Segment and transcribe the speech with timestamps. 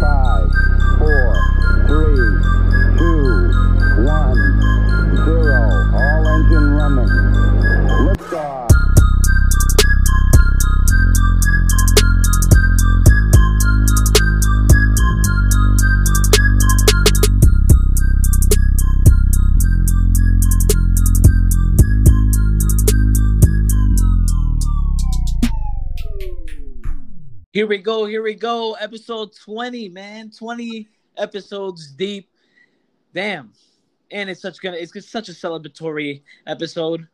[0.00, 0.29] Five,
[27.60, 28.06] Here we go.
[28.06, 28.72] Here we go.
[28.72, 30.30] Episode 20, man.
[30.30, 30.88] 20
[31.18, 32.30] episodes deep.
[33.14, 33.52] Damn.
[34.10, 37.06] And it's such gonna it's such a celebratory episode.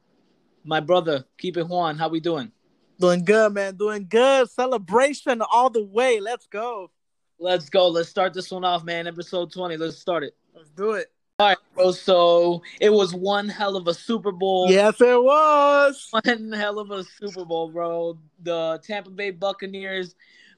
[0.63, 1.99] My brother, keep it Juan.
[1.99, 2.53] How we doing?
[3.01, 3.75] Doing good, man.
[3.75, 4.49] Doing good.
[4.49, 6.21] Celebration all the way.
[6.21, 6.93] Let's go.
[7.41, 7.89] Let's go.
[7.89, 9.09] Let's start this one off, man.
[9.09, 9.77] Episode 20.
[9.77, 10.37] Let's start it.
[10.55, 11.09] Let's do it.
[11.39, 11.93] All right, bro.
[11.93, 14.71] So it was one hell of a Super Bowl.
[14.71, 16.09] Yes, it was.
[16.11, 18.19] One hell of a Super Bowl, bro.
[18.43, 20.15] The Tampa Bay Buccaneers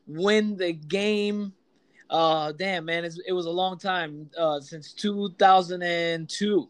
[0.07, 1.53] win the game.
[2.09, 6.69] Uh, damn, man, it's, it was a long time uh, since 2002.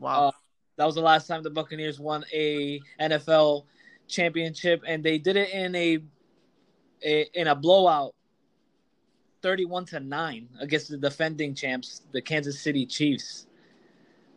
[0.00, 0.28] Wow.
[0.28, 0.30] Uh,
[0.76, 3.66] that was the last time the Buccaneers won a NFL
[4.08, 5.98] championship, and they did it in a,
[7.04, 8.16] a in a blowout,
[9.42, 13.46] thirty-one to nine against the defending champs, the Kansas City Chiefs.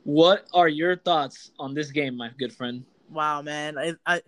[0.04, 2.84] What are your thoughts on this game, my good friend?
[3.12, 3.78] wow, man.
[3.78, 4.22] I I,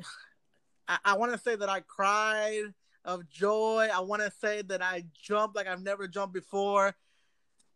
[0.88, 2.74] I, I want to say that I cried
[3.06, 3.90] of joy.
[3.94, 6.96] I want to say that I jumped like I've never jumped before.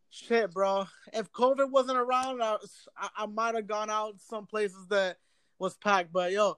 [0.10, 0.88] Shit, bro.
[1.14, 2.58] If COVID wasn't around, I,
[3.18, 5.18] I might have gone out some places that
[5.60, 6.14] was packed.
[6.14, 6.58] But yo,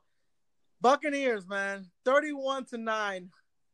[0.82, 3.30] Buccaneers, man, thirty-one to nine,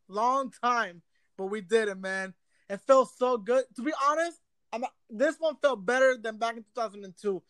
[0.08, 1.02] long time,
[1.38, 2.33] but we did it, man.
[2.69, 3.66] It felt so good.
[3.75, 4.39] To be honest,
[4.73, 7.41] I'm this one felt better than back in 2002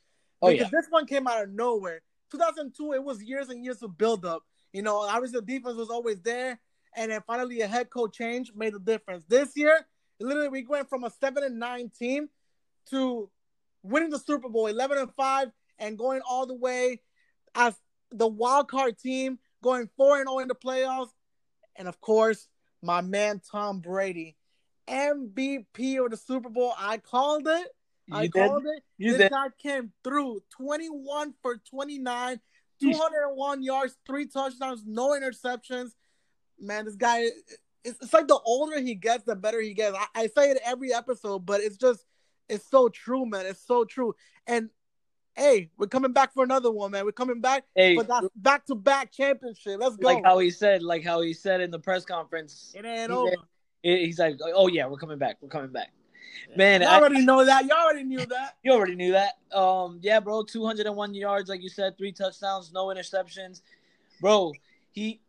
[0.42, 2.02] Oh because yeah, this one came out of nowhere.
[2.32, 4.44] 2002, it was years and years of build up.
[4.74, 6.60] You know, obviously the defense was always there,
[6.96, 9.24] and then finally a head coach change made a difference.
[9.28, 9.86] This year,
[10.20, 12.30] literally, we went from a seven and nine team
[12.90, 13.30] to
[13.84, 15.50] winning the Super Bowl, 11 and five,
[15.80, 17.02] and going all the way
[17.54, 17.74] as
[18.12, 21.10] the wild card team, going four and zero in the playoffs,
[21.76, 22.48] and of course,
[22.82, 24.36] my man Tom Brady,
[24.88, 26.74] MVP of the Super Bowl.
[26.78, 27.68] I called it.
[28.12, 28.34] I did.
[28.34, 28.84] called it.
[28.98, 29.32] You this did.
[29.32, 32.40] guy came through 21 for 29,
[32.82, 35.92] 201 yards, three touchdowns, no interceptions.
[36.60, 37.22] Man, this guy,
[37.84, 39.98] it's, it's like the older he gets, the better he gets.
[39.98, 42.06] I, I say it every episode, but it's just,
[42.48, 43.46] it's so true, man.
[43.46, 44.16] It's so true.
[44.46, 44.70] And
[45.36, 47.06] hey, we're coming back for another one, man.
[47.06, 49.80] We're coming back Hey, for that back to back championship.
[49.80, 50.08] Let's go.
[50.08, 53.36] like how he said, like how he said in the press conference, it ain't over.
[53.86, 55.38] He's like, "Oh yeah, we're coming back.
[55.42, 55.92] We're coming back."
[56.56, 57.64] Man, you I- already know that.
[57.66, 58.56] You already knew that.
[58.64, 59.36] You already knew that.
[59.56, 63.62] Um, yeah, bro, 201 yards, like you said, three touchdowns, no interceptions.
[64.20, 64.54] Bro,
[64.92, 65.22] he,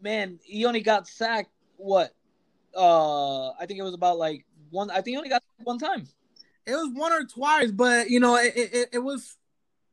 [0.00, 1.50] man, he only got sacked.
[1.76, 2.14] What?
[2.74, 4.90] Uh, I think it was about like one.
[4.90, 6.06] I think he only got sacked one time.
[6.66, 9.36] It was one or twice, but you know, it it, it was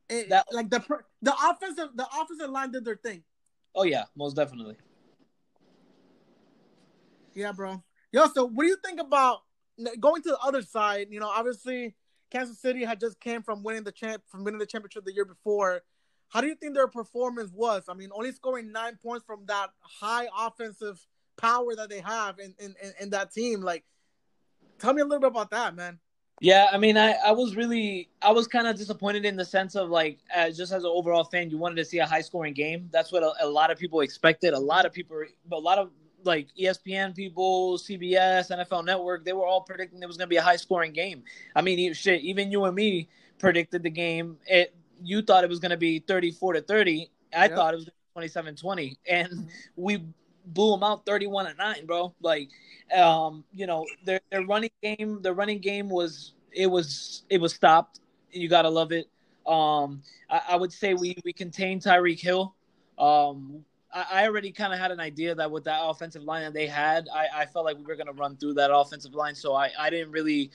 [0.08, 0.82] it, That- like the
[1.20, 3.22] the offensive the offensive line did their thing.
[3.74, 4.76] Oh yeah, most definitely.
[7.34, 7.82] Yeah, bro.
[8.12, 9.40] Yo, so what do you think about
[9.98, 11.08] going to the other side?
[11.10, 11.94] You know, obviously
[12.30, 15.24] Kansas City had just came from winning the champ from winning the championship the year
[15.24, 15.82] before.
[16.28, 17.84] How do you think their performance was?
[17.88, 21.04] I mean, only scoring nine points from that high offensive
[21.36, 23.62] power that they have in in, in, in that team.
[23.62, 23.84] Like,
[24.78, 25.98] tell me a little bit about that, man.
[26.40, 29.76] Yeah, I mean, I, I was really, I was kind of disappointed in the sense
[29.76, 32.52] of like, as, just as an overall fan, you wanted to see a high scoring
[32.52, 32.88] game.
[32.92, 34.52] That's what a, a lot of people expected.
[34.52, 35.90] A lot of people, a lot of
[36.24, 40.36] like ESPN people, CBS, NFL Network, they were all predicting it was going to be
[40.36, 41.22] a high scoring game.
[41.54, 44.38] I mean, shit, even you and me predicted the game.
[44.46, 47.10] It, you thought it was going to be 34 to 30.
[47.34, 47.54] I Yep.
[47.54, 48.98] thought it was 27 20.
[49.10, 50.04] And we
[50.46, 52.14] blew them out 31 to 9, bro.
[52.20, 52.50] Like,
[52.94, 57.54] um, you know, their their running game, the running game was it was it was
[57.54, 58.00] stopped.
[58.30, 59.08] You gotta love it.
[59.46, 62.54] Um, I, I would say we we contained Tyreek Hill.
[62.98, 66.66] Um, I, already kind of had an idea that with that offensive line that they
[66.66, 69.34] had, I, I felt like we were gonna run through that offensive line.
[69.34, 70.50] So I I didn't really.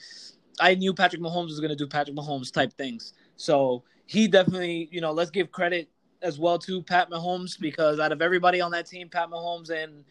[0.60, 3.12] I knew Patrick Mahomes was gonna do Patrick Mahomes type things.
[3.36, 5.88] So he definitely, you know, let's give credit
[6.22, 10.04] as well to Pat Mahomes because out of everybody on that team, Pat Mahomes and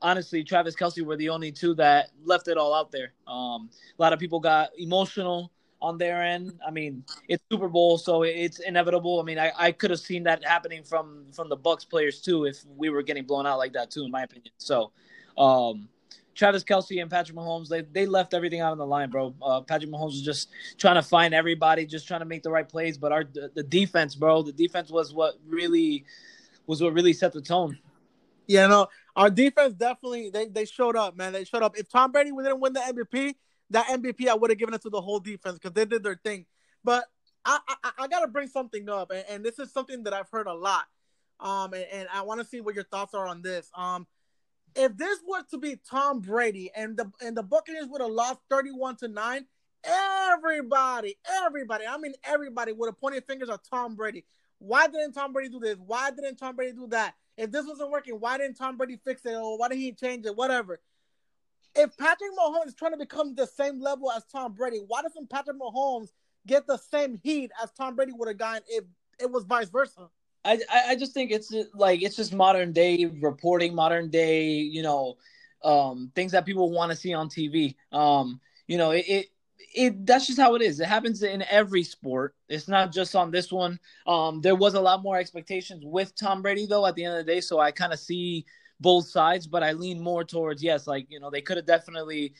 [0.00, 3.12] honestly Travis Kelce were the only two that left it all out there.
[3.26, 5.52] Um, a lot of people got emotional
[5.82, 6.58] on their end.
[6.66, 9.20] I mean, it's Super Bowl, so it's inevitable.
[9.20, 12.44] I mean, I, I could have seen that happening from from the Bucs players too
[12.44, 14.52] if we were getting blown out like that too, in my opinion.
[14.58, 14.92] So,
[15.36, 15.88] um,
[16.34, 19.34] Travis Kelce and Patrick Mahomes, they they left everything out on the line, bro.
[19.42, 22.68] Uh, Patrick Mahomes was just trying to find everybody, just trying to make the right
[22.68, 22.96] plays.
[22.96, 26.04] But our the, the defense, bro, the defense was what really
[26.66, 27.78] was what really set the tone.
[28.46, 31.32] Yeah, no, our defense definitely they, they showed up, man.
[31.32, 31.76] They showed up.
[31.76, 33.34] If Tom Brady didn't win the MVP,
[33.72, 36.20] that MVP, I would have given it to the whole defense because they did their
[36.22, 36.46] thing.
[36.84, 37.04] But
[37.44, 40.30] I I, I got to bring something up, and, and, this is something that I've
[40.30, 40.84] heard a lot.
[41.40, 43.70] Um, and, and I want to see what your thoughts are on this.
[43.74, 44.06] Um,
[44.74, 48.40] if this were to be Tom Brady and the and the Buccaneers would have lost
[48.48, 49.46] thirty-one to nine,
[49.84, 54.24] everybody, everybody, I mean everybody would have pointed fingers at Tom Brady.
[54.58, 55.76] Why didn't Tom Brady do this?
[55.84, 57.14] Why didn't Tom Brady do that?
[57.36, 59.34] If this wasn't working, why didn't Tom Brady fix it?
[59.34, 60.36] Or why didn't he change it?
[60.36, 60.80] Whatever.
[61.74, 65.30] If Patrick Mahomes is trying to become the same level as Tom Brady, why doesn't
[65.30, 66.08] Patrick Mahomes
[66.46, 68.84] get the same heat as Tom Brady would have gotten if
[69.20, 70.08] it was vice versa?
[70.44, 70.58] I
[70.88, 75.16] I just think it's like it's just modern day reporting, modern day, you know,
[75.62, 77.76] um, things that people want to see on TV.
[77.92, 79.26] Um, you know, it, it
[79.74, 80.80] it that's just how it is.
[80.80, 82.34] It happens in every sport.
[82.48, 83.78] It's not just on this one.
[84.06, 87.24] Um, there was a lot more expectations with Tom Brady though at the end of
[87.24, 88.44] the day, so I kind of see
[88.82, 92.34] both sides, but I lean more towards yes, like you know they could have definitely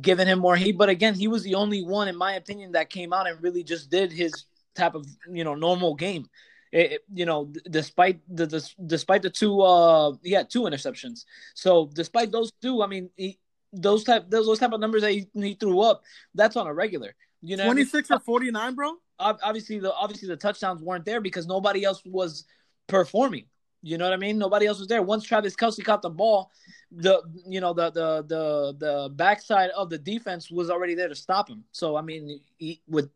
[0.00, 2.90] given him more heat, but again, he was the only one in my opinion that
[2.90, 4.32] came out and really just did his
[4.74, 6.26] type of you know normal game.
[6.72, 11.24] It, you know, despite the, the, despite the two, uh, had two interceptions.
[11.54, 13.38] So despite those two, I mean, he,
[13.72, 16.02] those type those, those type of numbers that he, he threw up,
[16.34, 17.14] that's on a regular.
[17.42, 18.18] You know, twenty six I mean?
[18.18, 18.94] or forty nine, bro.
[19.20, 22.44] Obviously, the obviously the touchdowns weren't there because nobody else was
[22.88, 23.44] performing.
[23.84, 24.38] You know what I mean?
[24.38, 25.02] Nobody else was there.
[25.02, 26.50] Once Travis Kelce caught the ball,
[26.90, 31.14] the you know the the the the backside of the defense was already there to
[31.14, 31.64] stop him.
[31.70, 33.10] So I mean, he, with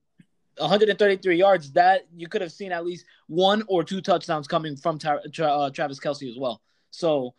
[0.58, 4.98] 133 yards, that you could have seen at least one or two touchdowns coming from
[4.98, 6.60] tra- tra- uh, Travis Kelce as well.
[6.90, 7.34] So,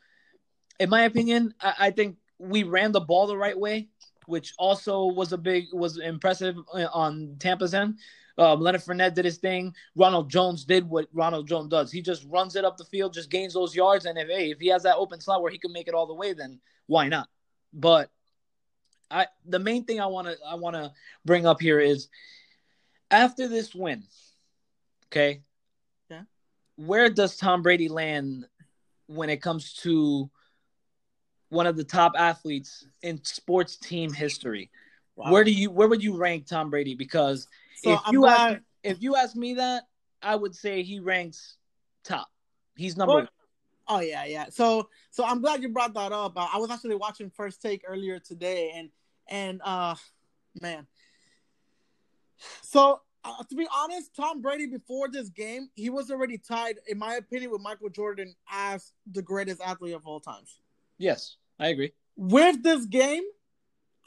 [0.79, 3.89] in my opinion, I-, I think we ran the ball the right way,
[4.25, 7.99] which also was a big was impressive uh, on Tampa's end.
[8.39, 9.75] Um, Leonard Fournette did his thing.
[9.95, 11.91] Ronald Jones did what Ronald Jones does.
[11.91, 14.59] He just runs it up the field, just gains those yards, and if hey, if
[14.59, 17.09] he has that open slot where he can make it all the way, then why
[17.09, 17.27] not?
[17.73, 18.09] But
[19.11, 20.91] I the main thing I want to I want to
[21.25, 22.07] bring up here is
[23.11, 24.03] after this win,
[25.07, 25.41] okay,
[26.09, 26.23] yeah,
[26.77, 28.45] where does Tom Brady land
[29.07, 30.29] when it comes to
[31.49, 34.69] one of the top athletes in sports team history.
[35.15, 35.31] Wow.
[35.31, 36.95] Where do you where would you rank Tom Brady?
[36.95, 37.47] Because
[37.83, 38.51] so if I'm you glad...
[38.51, 39.83] ask if you ask me that,
[40.21, 41.57] I would say he ranks
[42.03, 42.27] top.
[42.75, 43.29] He's number well, one.
[43.87, 44.45] Oh yeah, yeah.
[44.49, 46.33] So so I'm glad you brought that up.
[46.35, 48.89] I was actually watching First Take earlier today, and
[49.27, 49.95] and uh,
[50.61, 50.87] man.
[52.61, 56.97] So uh, to be honest, Tom Brady before this game, he was already tied, in
[56.97, 60.61] my opinion, with Michael Jordan as the greatest athlete of all times.
[60.97, 61.91] Yes, I agree.
[62.15, 63.23] With this game,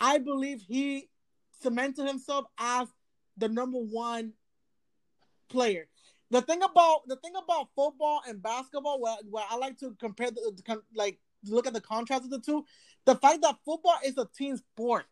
[0.00, 1.08] I believe he
[1.60, 2.88] cemented himself as
[3.37, 4.32] the number one
[5.49, 5.88] player.
[6.31, 10.31] The thing about the thing about football and basketball, where, where I like to compare
[10.31, 12.64] the, the like look at the contrast of the two,
[13.05, 15.05] the fact that football is a team sport.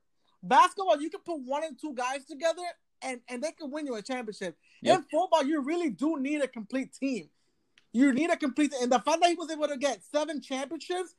[0.43, 2.63] Basketball, you can put one and two guys together
[3.03, 4.57] and and they can win you a championship.
[4.83, 4.99] Yep.
[4.99, 7.29] In football, you really do need a complete team.
[7.93, 11.15] You need a complete, and the fact that he was able to get seven championships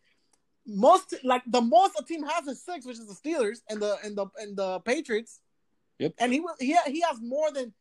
[0.65, 3.97] most like the most a team has is six, which is the Steelers and the
[4.03, 5.39] and the and the Patriots.
[6.01, 6.13] Yep.
[6.17, 7.73] And he he he has more than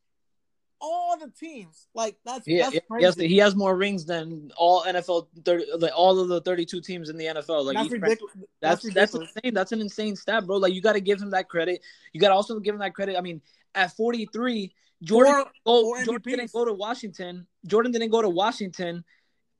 [0.78, 1.88] all the teams.
[1.94, 6.20] Like that's yeah, that's yes, he has more rings than all NFL 30, like all
[6.20, 7.64] of the 32 teams in the NFL.
[7.64, 8.34] Like that's ridiculous.
[8.60, 9.54] That's that's, that's insane.
[9.54, 10.58] That's an insane stat, bro.
[10.58, 11.80] Like you got to give him that credit.
[12.12, 13.16] You got to also give him that credit.
[13.16, 13.40] I mean,
[13.74, 17.46] at 43, Jordan, four, go, Jordan didn't go to Washington.
[17.66, 19.02] Jordan didn't go to Washington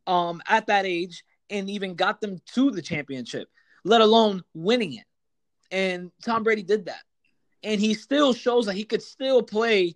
[0.07, 3.49] um at that age and even got them to the championship,
[3.85, 5.05] let alone winning it.
[5.71, 7.01] And Tom Brady did that.
[7.63, 9.95] And he still shows that he could still play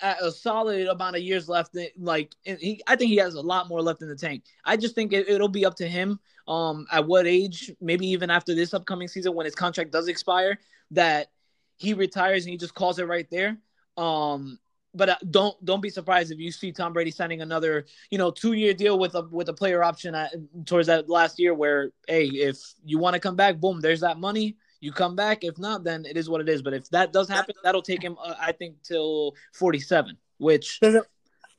[0.00, 1.74] at a solid amount of years left.
[1.74, 4.44] In, Like, he, I think he has a lot more left in the tank.
[4.64, 8.30] I just think it, will be up to him um, at what age, maybe even
[8.30, 10.58] after this upcoming season when his contract does expire,
[10.92, 11.28] that
[11.76, 13.58] he retires and he just calls it right there.
[13.96, 14.58] Um,
[14.94, 18.30] but uh, don't don't be surprised if you see Tom Brady signing another, you know,
[18.30, 20.32] two year deal with a with a player option at,
[20.64, 21.52] towards that last year.
[21.52, 24.56] Where hey, if you want to come back, boom, there's that money.
[24.80, 25.44] You come back.
[25.44, 26.62] If not, then it is what it is.
[26.62, 30.16] But if that does happen, that'll take him, uh, I think, till forty seven.
[30.38, 30.78] Which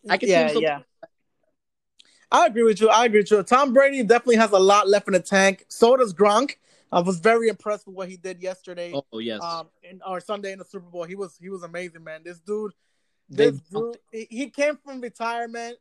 [0.09, 0.79] I can yeah, yeah.
[2.31, 2.89] I agree with you.
[2.89, 3.41] I agree with you.
[3.43, 5.65] Tom Brady definitely has a lot left in the tank.
[5.67, 6.55] So does Gronk.
[6.91, 8.93] I was very impressed with what he did yesterday.
[8.93, 9.41] Oh yes.
[9.41, 12.21] Um, in, or Sunday in the Super Bowl, he was he was amazing, man.
[12.23, 12.73] This dude
[13.29, 15.77] this dude, he came from retirement.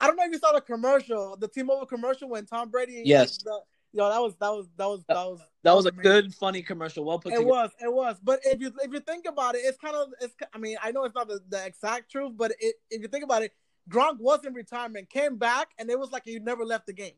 [0.00, 3.02] I don't know if you saw the commercial, the T-Mobile commercial when Tom Brady.
[3.04, 3.38] Yes.
[3.38, 3.60] The,
[3.92, 7.04] yo, that was that was that was that was that was a good, funny commercial.
[7.04, 7.32] Well put.
[7.32, 7.50] It together.
[7.50, 8.16] was, it was.
[8.22, 10.34] But if you if you think about it, it's kind of it's.
[10.52, 13.24] I mean, I know it's not the, the exact truth, but it, if you think
[13.24, 13.52] about it,
[13.88, 17.14] Gronk was in retirement, came back, and it was like he never left the game.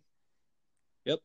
[1.05, 1.21] Yep.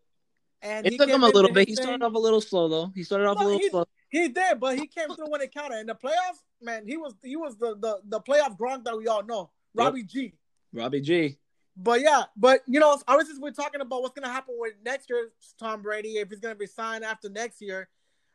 [0.62, 1.68] And it took him a little bit.
[1.68, 2.92] He started off a little slow though.
[2.96, 3.86] He started off no, a little slow.
[4.10, 5.80] He did, but he came through when it counted.
[5.80, 9.08] In the playoffs, man, he was he was the the, the playoff Gronk that we
[9.08, 10.34] all know, Robbie G.
[10.74, 11.38] Robbie G.
[11.82, 15.32] But yeah, but you know, obviously we're talking about what's gonna happen with next year's
[15.58, 17.88] Tom Brady if he's gonna be signed after next year.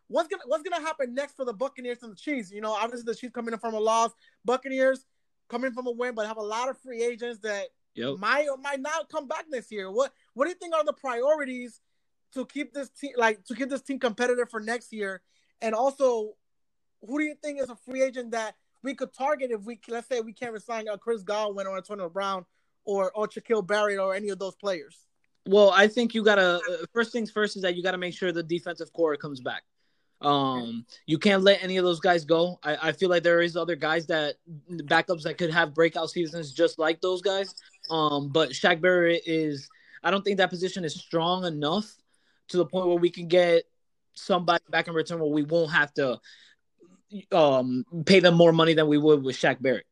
[0.09, 2.51] What's gonna what's gonna happen next for the Buccaneers and the Chiefs?
[2.51, 4.13] You know, obviously the Chiefs coming in from a loss,
[4.47, 5.05] Buccaneers
[5.51, 8.19] coming from a win, but have a lot of free agents that Yep.
[8.19, 9.91] might or might not come back this year.
[9.91, 11.83] What what do you think are the priorities
[12.33, 15.21] to keep this team like to keep this team competitive for next year?
[15.61, 16.35] And also,
[17.07, 20.09] who do you think is a free agent that we could target if we let's
[20.09, 22.47] say we can't resign a Chris Godwin or Antonio Brown
[22.85, 24.99] or or Shaquille Barrett or any of those players?
[25.47, 28.33] Well, I think you gotta uh, first things first is that you gotta make sure
[28.33, 29.63] the defensive core comes back.
[30.21, 32.59] Um, you can't let any of those guys go.
[32.63, 34.37] I, I feel like there is other guys that
[34.71, 37.55] backups that could have breakout seasons just like those guys.
[37.91, 39.69] Um, but Shaq Barrett is
[40.03, 41.91] I don't think that position is strong enough
[42.49, 43.65] to the point where we can get
[44.15, 46.19] somebody back in return where we won't have to
[47.33, 49.87] um pay them more money than we would with Shaq Barrett.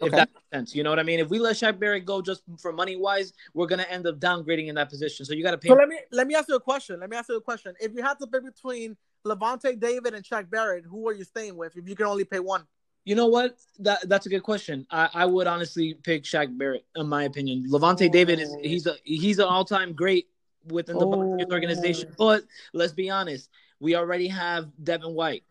[0.00, 0.74] If that makes sense.
[0.74, 1.20] You know what I mean?
[1.20, 4.68] If we let Shaq Barrett go just for money wise, we're gonna end up downgrading
[4.68, 5.24] in that position.
[5.24, 7.00] So you gotta pay So let me let me ask you a question.
[7.00, 7.74] Let me ask you a question.
[7.80, 8.96] If you had to pick between
[9.26, 12.40] Lavonte David and Shaq Barrett, who are you staying with if you can only pay
[12.40, 12.64] one?
[13.04, 13.58] You know what?
[13.80, 14.86] That that's a good question.
[14.90, 17.66] I, I would honestly pick Shaq Barrett, in my opinion.
[17.70, 18.60] Lavonte David is oh.
[18.62, 20.28] he's a he's an all time great
[20.66, 21.38] within the Oh.
[21.52, 22.14] organization.
[22.16, 25.44] But let's be honest, we already have Devin White,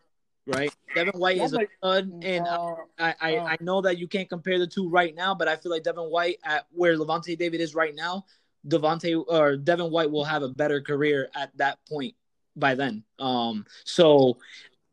[0.46, 0.74] right?
[0.94, 3.38] Devin White is a stud, and Uh, I, I.
[3.38, 6.10] I know that you can't compare the two right now, but I feel like Devin
[6.10, 8.24] White at where Lavonte David is right now,
[8.68, 12.14] Devontae or Devin White will have a better career at that point
[12.56, 13.04] by then.
[13.18, 14.38] Um, so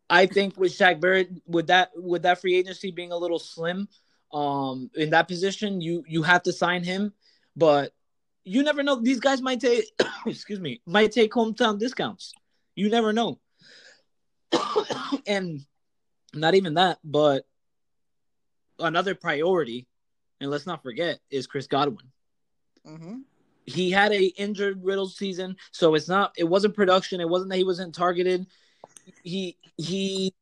[0.09, 3.87] I think with Shaq Barrett, with that with that free agency being a little slim,
[4.33, 7.13] um, in that position, you you have to sign him,
[7.55, 7.93] but
[8.43, 8.95] you never know.
[8.95, 9.85] These guys might take,
[10.25, 12.33] excuse me, might take hometown discounts.
[12.75, 13.39] You never know.
[15.27, 15.65] and
[16.33, 17.45] not even that, but
[18.79, 19.87] another priority,
[20.39, 22.11] and let's not forget, is Chris Godwin.
[22.85, 23.23] mhm.
[23.65, 26.33] He had a injured riddled season, so it's not.
[26.37, 27.21] It wasn't production.
[27.21, 28.47] It wasn't that he wasn't targeted.
[29.23, 30.33] He he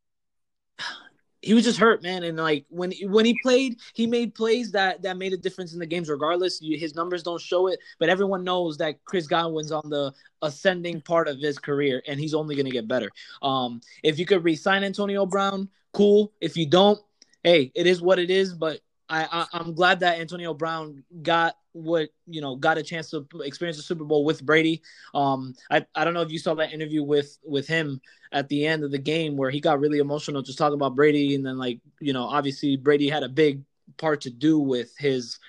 [1.42, 2.24] he was just hurt, man.
[2.24, 5.80] And like when when he played, he made plays that that made a difference in
[5.80, 6.10] the games.
[6.10, 10.14] Regardless, you, his numbers don't show it, but everyone knows that Chris Godwin's on the
[10.42, 13.10] ascending part of his career, and he's only going to get better.
[13.42, 16.34] Um, if you could re-sign Antonio Brown, cool.
[16.42, 17.00] If you don't,
[17.44, 18.54] hey, it is what it is.
[18.54, 18.80] But
[19.10, 23.28] I, I I'm glad that Antonio Brown got what you know got a chance to
[23.44, 24.82] experience the Super Bowl with Brady.
[25.14, 28.02] Um, I I don't know if you saw that interview with with him
[28.32, 31.36] at the end of the game where he got really emotional just talking about Brady,
[31.36, 33.64] and then like you know obviously Brady had a big
[33.98, 35.40] part to do with his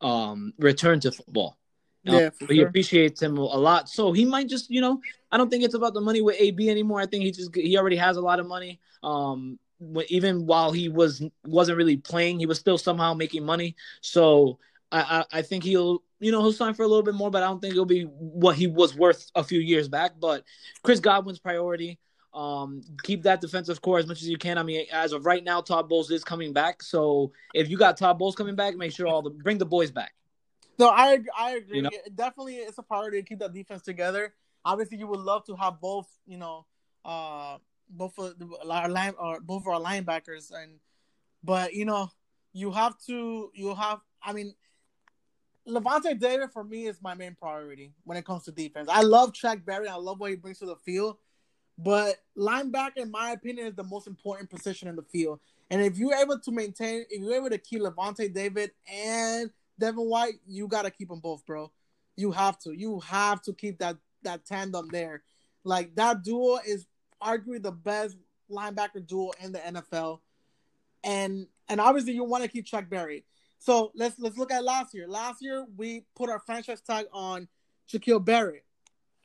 [0.00, 1.58] um return to football.
[2.04, 2.68] Yeah, Um, he sure.
[2.68, 5.00] appreciates him a lot, so he might just you know
[5.30, 7.00] I don't think it's about the money with AB anymore.
[7.00, 8.80] I think he just he already has a lot of money.
[9.02, 9.58] Um,
[10.08, 13.76] even while he was wasn't really playing, he was still somehow making money.
[14.00, 14.58] So
[14.90, 17.42] I I, I think he'll you know he'll sign for a little bit more, but
[17.42, 20.12] I don't think it'll be what he was worth a few years back.
[20.18, 20.44] But
[20.82, 21.98] Chris Godwin's priority.
[22.34, 24.58] Um, keep that defensive core as much as you can.
[24.58, 26.82] I mean, as of right now, Todd Bowles is coming back.
[26.82, 29.90] So if you got Todd Bowles coming back, make sure all the bring the boys
[29.90, 30.12] back.
[30.78, 31.76] No, I I agree.
[31.76, 31.90] You know?
[31.92, 34.34] It definitely, it's a priority to keep that defense together.
[34.64, 36.06] Obviously, you would love to have both.
[36.26, 36.66] You know,
[37.04, 37.58] uh,
[37.90, 38.34] both of
[38.68, 40.78] our line or both our linebackers, and
[41.42, 42.10] but you know,
[42.52, 43.50] you have to.
[43.54, 44.00] You have.
[44.22, 44.54] I mean,
[45.66, 48.88] Lavonte David for me is my main priority when it comes to defense.
[48.90, 49.90] I love Shaq Barrett.
[49.90, 51.18] I love what he brings to the field,
[51.78, 55.40] but linebacker, in my opinion, is the most important position in the field.
[55.70, 60.04] And if you're able to maintain, if you're able to keep Lavonte David and Devin
[60.04, 61.70] White, you gotta keep them both, bro.
[62.16, 62.72] You have to.
[62.72, 65.22] You have to keep that that tandem there.
[65.64, 66.86] Like that duo is
[67.22, 68.16] arguably the best
[68.50, 70.20] linebacker duel in the NFL.
[71.04, 73.24] And and obviously you want to keep Chuck Berry.
[73.58, 75.08] So let's let's look at last year.
[75.08, 77.48] Last year we put our franchise tag on
[77.92, 78.64] Shaquille Barrett.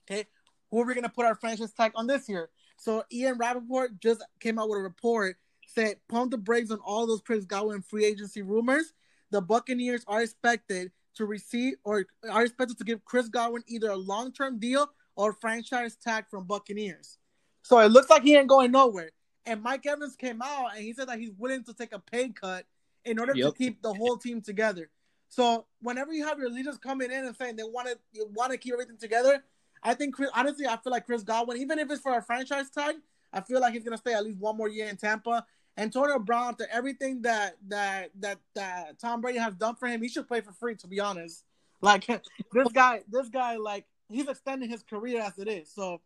[0.09, 0.25] Okay,
[0.69, 2.49] who are we gonna put our franchise tag on this year?
[2.77, 5.37] So Ian Rapoport just came out with a report
[5.73, 8.93] said pump the brakes on all those Chris Godwin free agency rumors.
[9.31, 13.97] The Buccaneers are expected to receive or are expected to give Chris Godwin either a
[13.97, 17.17] long term deal or franchise tag from Buccaneers.
[17.63, 19.09] So it looks like he ain't going nowhere.
[19.45, 22.29] And Mike Evans came out and he said that he's willing to take a pay
[22.29, 22.65] cut
[23.03, 24.89] in order to keep the whole team together.
[25.29, 28.57] So whenever you have your leaders coming in and saying they want to want to
[28.57, 29.43] keep everything together,
[29.81, 32.69] I think Chris, honestly, I feel like Chris Godwin, even if it's for a franchise
[32.69, 32.95] tag,
[33.33, 35.45] I feel like he's gonna stay at least one more year in Tampa.
[35.75, 40.07] Antonio Brown, after everything that that that that Tom Brady has done for him, he
[40.07, 40.75] should play for free.
[40.75, 41.43] To be honest,
[41.81, 42.05] like
[42.53, 45.69] this guy, this guy, like he's extending his career as it is.
[45.73, 45.99] So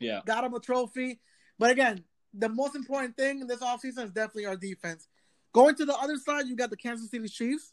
[0.00, 0.20] Yeah.
[0.26, 1.20] got him a trophy.
[1.58, 2.04] But again,
[2.34, 5.08] the most important thing in this offseason is definitely our defense.
[5.52, 7.72] Going to the other side, you got the Kansas City Chiefs.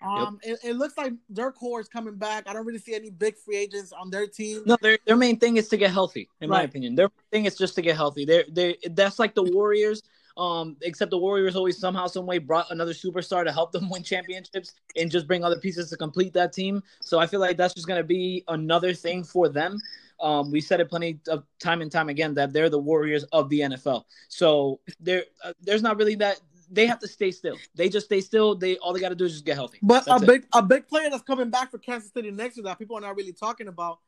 [0.00, 2.44] Um, it, it, looks like their core is coming back.
[2.46, 4.62] I don't really see any big free agents on their team.
[4.64, 6.58] No, their their main thing is to get healthy, in right.
[6.58, 6.94] my opinion.
[6.94, 8.24] Their thing is just to get healthy.
[8.24, 10.02] They they that's like the Warriors.
[10.36, 14.04] Um, except the Warriors always somehow, some way brought another superstar to help them win
[14.04, 16.80] championships and just bring other pieces to complete that team.
[17.00, 19.80] So I feel like that's just gonna be another thing for them.
[20.20, 23.48] Um, we said it plenty of time and time again that they're the Warriors of
[23.48, 24.04] the NFL.
[24.28, 26.40] So there, uh, there's not really that.
[26.70, 27.56] They have to stay still.
[27.74, 28.54] They just stay still.
[28.54, 29.78] They all they got to do is just get healthy.
[29.82, 30.48] But that's a big, it.
[30.52, 33.16] a big player that's coming back for Kansas City next year that people are not
[33.16, 34.00] really talking about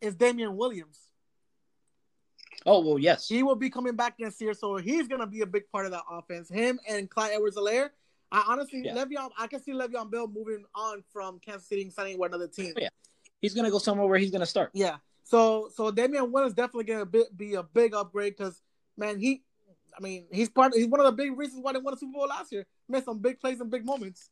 [0.00, 0.98] is Damien Williams.
[2.66, 5.46] Oh well, yes, he will be coming back next year, so he's gonna be a
[5.46, 6.48] big part of that offense.
[6.48, 7.90] Him and Clyde Edwards-Helaire.
[8.30, 8.94] I honestly, yeah.
[8.94, 12.48] Le'Veon, I can see Le'Veon Bell moving on from Kansas City and signing with another
[12.48, 12.74] team.
[12.76, 12.88] Oh, yeah,
[13.40, 14.70] he's gonna go somewhere where he's gonna start.
[14.74, 14.96] Yeah,
[15.28, 18.62] so so Damien Williams definitely gonna be, be a big upgrade because
[18.96, 19.42] man, he,
[19.96, 20.74] I mean, he's part.
[20.74, 22.66] He's one of the big reasons why they won the Super Bowl last year.
[22.88, 24.30] Made some big plays and big moments.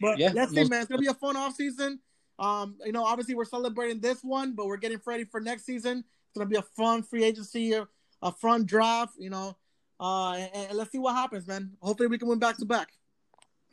[0.00, 0.82] But yeah, let's see, man.
[0.82, 1.98] It's gonna be a fun off season.
[2.38, 5.98] Um, you know, obviously we're celebrating this one, but we're getting ready for next season.
[5.98, 7.88] It's gonna be a fun free agency, a,
[8.22, 9.14] a fun draft.
[9.18, 9.56] You know,
[9.98, 11.72] uh, and, and let's see what happens, man.
[11.80, 12.90] Hopefully we can win back to back.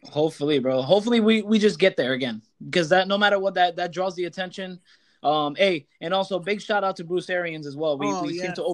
[0.06, 0.82] Hopefully, bro.
[0.82, 4.16] Hopefully we we just get there again because that no matter what that that draws
[4.16, 4.80] the attention.
[5.24, 7.98] Um, hey, and also big shout out to Bruce Arians as well.
[7.98, 8.46] We, oh, we yes.
[8.46, 8.74] seem to,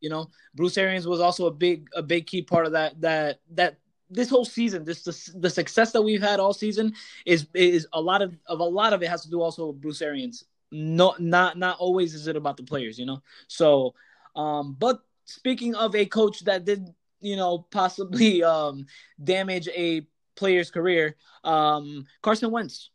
[0.00, 3.40] you know, Bruce Arians was also a big a big key part of that that
[3.52, 3.78] that
[4.10, 6.94] this whole season, this the, the success that we've had all season
[7.26, 9.80] is is a lot of of a lot of it has to do also with
[9.80, 10.44] Bruce Arians.
[10.70, 13.22] No, not not always is it about the players, you know.
[13.48, 13.94] So,
[14.36, 16.88] um, but speaking of a coach that did,
[17.20, 18.86] you know, possibly um
[19.22, 22.90] damage a player's career, um, Carson Wentz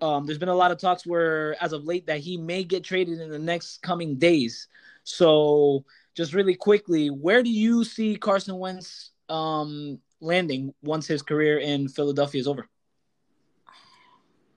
[0.00, 2.84] um, there's been a lot of talks where, as of late, that he may get
[2.84, 4.68] traded in the next coming days.
[5.04, 11.58] So, just really quickly, where do you see Carson Wentz um, landing once his career
[11.58, 12.68] in Philadelphia is over?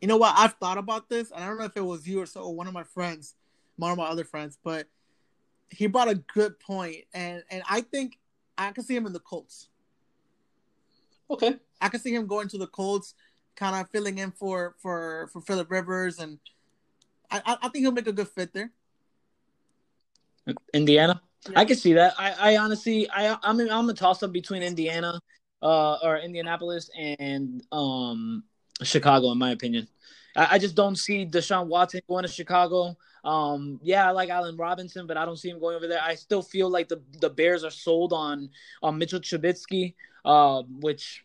[0.02, 0.34] You know what?
[0.36, 2.56] I've thought about this, and I don't know if it was you or so or
[2.56, 3.36] one of my friends,
[3.78, 4.88] one of my other friends, but
[5.70, 8.18] he brought a good point, and and I think
[8.58, 9.70] I can see him in the Colts.
[11.30, 13.14] Okay, I can see him going to the Colts
[13.62, 16.40] kind of filling in for for for Philip Rivers, and
[17.30, 18.72] I I think he'll make a good fit there.
[20.74, 21.60] Indiana, yeah.
[21.60, 22.16] I can see that.
[22.18, 25.22] I I honestly I I'm I'm a toss up between Indiana,
[25.62, 28.44] uh, or Indianapolis and um
[28.82, 29.88] Chicago in my opinion.
[30.36, 32.98] I, I just don't see Deshaun Watson going to Chicago.
[33.24, 36.02] Um, yeah, I like Allen Robinson, but I don't see him going over there.
[36.02, 38.50] I still feel like the the Bears are sold on
[38.82, 39.94] on Mitchell Trubisky,
[40.26, 41.24] uh, which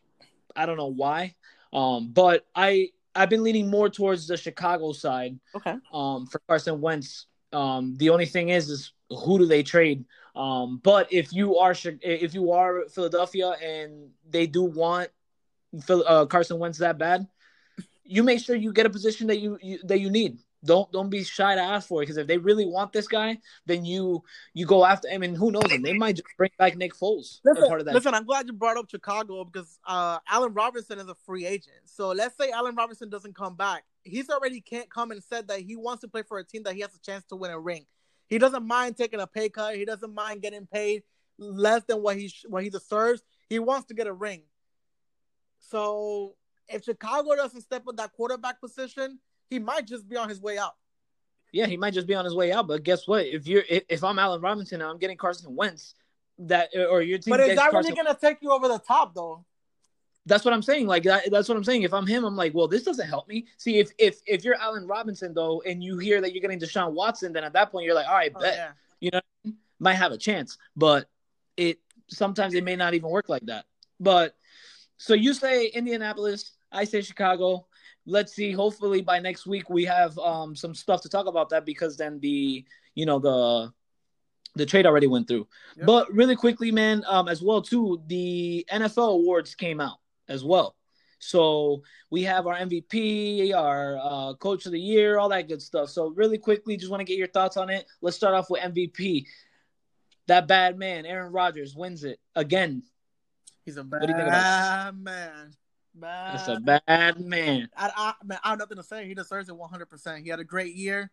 [0.55, 1.35] I don't know why.
[1.77, 5.39] Um, but I I've been leaning more towards the Chicago side.
[5.55, 5.77] Okay.
[5.93, 7.27] Um, for Carson Wentz.
[7.53, 10.05] Um, the only thing is, is who do they trade?
[10.35, 15.11] Um, but if you are if you are Philadelphia and they do want
[15.85, 17.27] Phil, uh, Carson Wentz that bad,
[18.05, 21.11] you make sure you get a position that you, you that you need don't don't
[21.11, 24.23] be shy to ask for it because if they really want this guy, then you
[24.55, 25.09] you go after.
[25.09, 25.65] I mean, who knows?
[25.69, 27.41] They might just bring back Nick Foles.
[27.45, 27.95] Listen, part of that.
[27.95, 31.77] listen, I'm glad you brought up Chicago because uh, Allen Robinson is a free agent.
[31.85, 35.61] So let's say Allen Robinson doesn't come back, he's already can't come and said that
[35.61, 37.59] he wants to play for a team that he has a chance to win a
[37.59, 37.87] ring.
[38.29, 39.77] He doesn't mind taking a pay cut.
[39.77, 41.03] He doesn't mind getting paid
[41.39, 43.23] less than what he what he deserves.
[43.49, 44.43] He wants to get a ring.
[45.61, 46.35] So
[46.69, 49.19] if Chicago doesn't step up that quarterback position,
[49.51, 50.75] he might just be on his way out.
[51.53, 52.67] Yeah, he might just be on his way out.
[52.67, 53.27] But guess what?
[53.27, 55.95] If you're if I'm Allen Robinson and I'm getting Carson Wentz,
[56.39, 57.33] that or your team.
[57.33, 59.45] But is that Carson, really gonna take you over the top though?
[60.27, 60.87] That's what I'm saying.
[60.87, 61.83] Like that, that's what I'm saying.
[61.83, 63.47] If I'm him, I'm like, well, this doesn't help me.
[63.59, 66.93] See, if if if you're Allen Robinson though, and you hear that you're getting Deshaun
[66.93, 68.71] Watson, then at that point you're like, all right, oh, bet yeah.
[69.01, 70.59] you know, might have a chance.
[70.77, 71.09] But
[71.57, 71.79] it
[72.09, 73.67] sometimes it may not even work like that.
[74.01, 74.35] But
[74.99, 77.67] so you say Indianapolis, I say Chicago
[78.07, 78.53] let's see.
[78.53, 82.19] Hopefully by next week we have um, some stuff to talk about that because then
[82.21, 82.65] the
[82.95, 83.73] you know the
[84.55, 85.47] the trade already went through.
[85.77, 85.87] Yep.
[85.87, 90.77] But really quickly, man, um, as well too, the NFL awards came out as well.
[91.19, 95.91] So we have our MVP, our uh, coach of the year, all that good stuff.
[95.91, 97.87] So really quickly, just want to get your thoughts on it.
[98.01, 99.27] Let's start off with MVP.
[100.27, 102.83] That bad man, Aaron Rodgers, wins it again.
[103.65, 105.57] He's a bad man.
[105.99, 106.35] Bad.
[106.35, 107.69] That's a bad man.
[107.77, 109.07] I, I, man, I have nothing to say.
[109.07, 109.87] He deserves it 100.
[109.87, 111.11] percent He had a great year.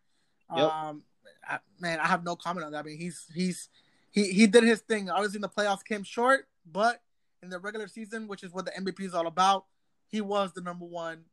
[0.55, 0.71] Yep.
[0.71, 1.03] Um,
[1.47, 2.79] I, man, I have no comment on that.
[2.79, 3.69] I mean, he's he's
[4.11, 5.09] he he did his thing.
[5.09, 7.01] Obviously, in the playoffs came short, but
[7.41, 9.65] in the regular season, which is what the MVP is all about,
[10.07, 11.23] he was the number one.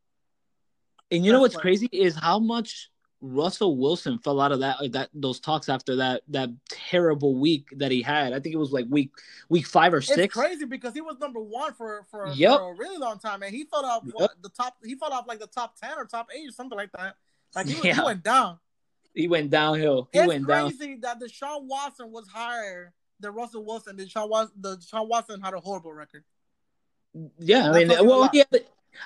[1.10, 1.62] And you know what's player.
[1.62, 2.90] crazy is how much
[3.22, 7.66] Russell Wilson fell out of that like that those talks after that that terrible week
[7.76, 8.32] that he had.
[8.32, 9.10] I think it was like week
[9.50, 10.32] week five or It's six.
[10.34, 12.58] crazy because he was number one for for, Yep.
[12.58, 14.30] for a really long time, and he fell off Yep.
[14.42, 14.76] the top.
[14.84, 17.16] He fell off like the top ten or top eight or something like that.
[17.54, 18.58] Like he, was- he went down.
[19.14, 20.08] He went downhill.
[20.12, 20.70] He it's went down.
[20.74, 23.96] crazy that Deshaun Watson was higher than Russell Wilson.
[23.96, 26.24] Deshaun Watson, the Deshaun Watson had a horrible record.
[27.38, 28.44] Yeah, I mean, tells you a well, he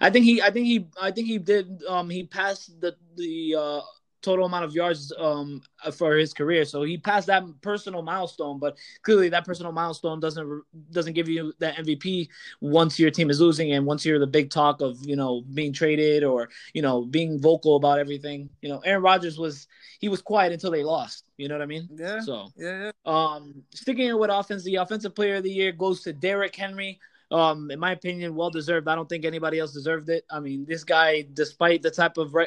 [0.01, 1.83] I think he, I think he, I think he did.
[1.89, 3.81] Um, he passed the the uh,
[4.25, 5.61] total amount of yards um
[5.93, 8.59] for his career, so he passed that personal milestone.
[8.59, 12.29] But clearly, that personal milestone doesn't doesn't give you that MVP
[12.61, 15.73] once your team is losing and once you're the big talk of you know being
[15.73, 18.49] traded or you know being vocal about everything.
[18.63, 19.67] You know, Aaron Rodgers was
[20.01, 21.25] he was quiet until they lost.
[21.37, 21.89] You know what I mean?
[21.95, 22.49] Yeah, So.
[22.57, 22.91] yeah, yeah.
[23.05, 26.99] Um, sticking with offense, the offensive player of the year goes to Derrick Henry.
[27.31, 28.87] Um, in my opinion, well deserved.
[28.87, 30.25] I don't think anybody else deserved it.
[30.31, 32.47] I mean, this guy, despite the type of re-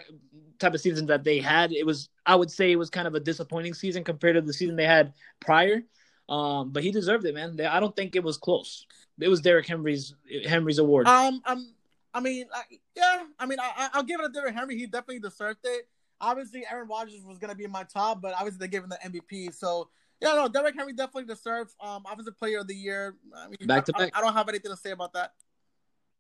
[0.60, 3.16] type of season that they had, it was I would say it was kind of
[3.16, 5.84] a disappointing season compared to the season they had prior.
[6.30, 7.56] Um, but he deserved it, man.
[7.56, 8.86] They- I don't think it was close.
[9.20, 10.14] It was Derrick Henry's
[10.46, 11.08] Henry's award.
[11.08, 11.74] Um, um,
[12.14, 14.78] I mean, like, yeah, I mean, I, I- I'll give it to Derrick Henry.
[14.78, 15.88] He definitely deserved it.
[16.20, 18.98] Obviously, Aaron Rodgers was gonna be in my top, but obviously they gave him the
[19.10, 19.54] MVP.
[19.54, 19.90] So
[20.20, 23.16] yeah, no, Derrick Henry definitely deserves um offensive player of the year.
[23.36, 24.12] I mean, Back to I, back.
[24.16, 25.34] I, I don't have anything to say about that.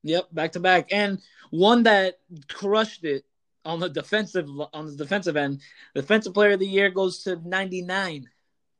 [0.04, 1.20] Yep, back to back, and
[1.50, 3.26] one that crushed it
[3.68, 5.62] on the defensive on the defensive end.
[5.94, 8.28] Defensive player of the year goes to ninety nine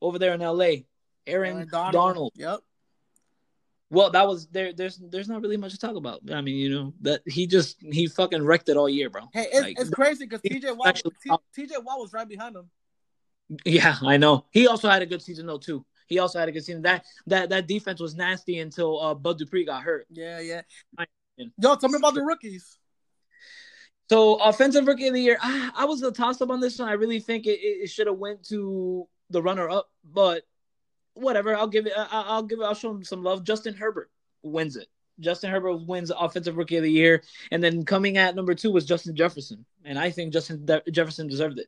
[0.02, 0.88] over there in L.A.
[1.28, 2.32] Aaron Donald.
[2.36, 2.62] Yep.
[3.90, 4.74] Well, that was there.
[4.74, 6.22] There's there's not really much to talk about.
[6.32, 9.24] I mean, you know that he just he fucking wrecked it all year, bro.
[9.34, 11.02] Hey, it's, Like, it's crazy because TJ Watt,
[11.58, 12.70] TJ Watt was right behind him.
[13.66, 14.46] Yeah, I know.
[14.52, 15.86] He also had a good season though too.
[16.08, 16.82] He also had a good season.
[16.82, 20.08] That that that defense was nasty until uh, Bud Dupree got hurt.
[20.10, 20.62] Yeah, yeah.
[21.58, 22.78] Yo, tell me about the rookies.
[24.10, 26.88] So offensive rookie of the year, I, I was a toss up on this one.
[26.88, 30.44] I really think it, it, should have went to the runner up, but
[31.14, 31.56] whatever.
[31.56, 31.94] I'll give it.
[31.96, 32.64] I, I'll give it.
[32.64, 33.44] I'll show him some love.
[33.44, 34.10] Justin Herbert
[34.44, 34.88] wins it.
[35.20, 38.86] Justin Herbert wins offensive rookie of the year, and then coming at number two was
[38.86, 41.68] Justin Jefferson, and I think Justin De- Jefferson deserved it.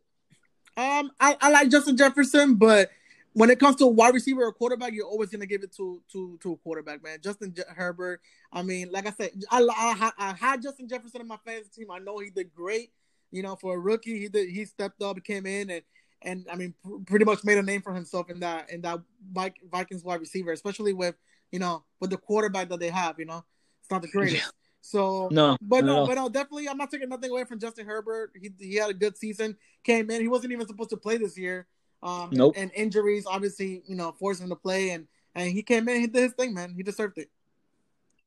[0.77, 2.89] Um, I, I like Justin Jefferson, but
[3.33, 6.01] when it comes to a wide receiver or quarterback, you're always gonna give it to
[6.11, 7.19] to to a quarterback, man.
[7.21, 8.21] Justin Je- Herbert.
[8.51, 11.91] I mean, like I said, I, I I had Justin Jefferson in my fantasy team.
[11.91, 12.91] I know he did great.
[13.31, 15.83] You know, for a rookie, he did he stepped up, came in, and
[16.21, 19.01] and I mean, pr- pretty much made a name for himself in that in that
[19.31, 21.15] Vi- Vikings wide receiver, especially with
[21.51, 23.19] you know with the quarterback that they have.
[23.19, 23.45] You know,
[23.81, 24.51] it's not the greatest.
[24.81, 27.85] So No, but not no, but no, definitely, I'm not taking nothing away from Justin
[27.85, 28.31] Herbert.
[28.41, 29.57] He he had a good season.
[29.83, 30.21] Came in.
[30.21, 31.67] He wasn't even supposed to play this year.
[32.01, 32.55] Um, Nope.
[32.57, 35.99] And injuries, obviously, you know, forced him to play, and and he came in.
[35.99, 36.73] He did his thing, man.
[36.75, 37.29] He deserved it.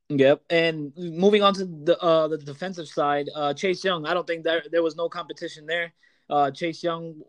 [0.08, 0.42] Yep.
[0.50, 4.06] And moving on to the uh, the defensive side, uh, Chase Young.
[4.06, 5.92] I don't think there there was no competition there.
[6.28, 7.22] Uh, Chase Young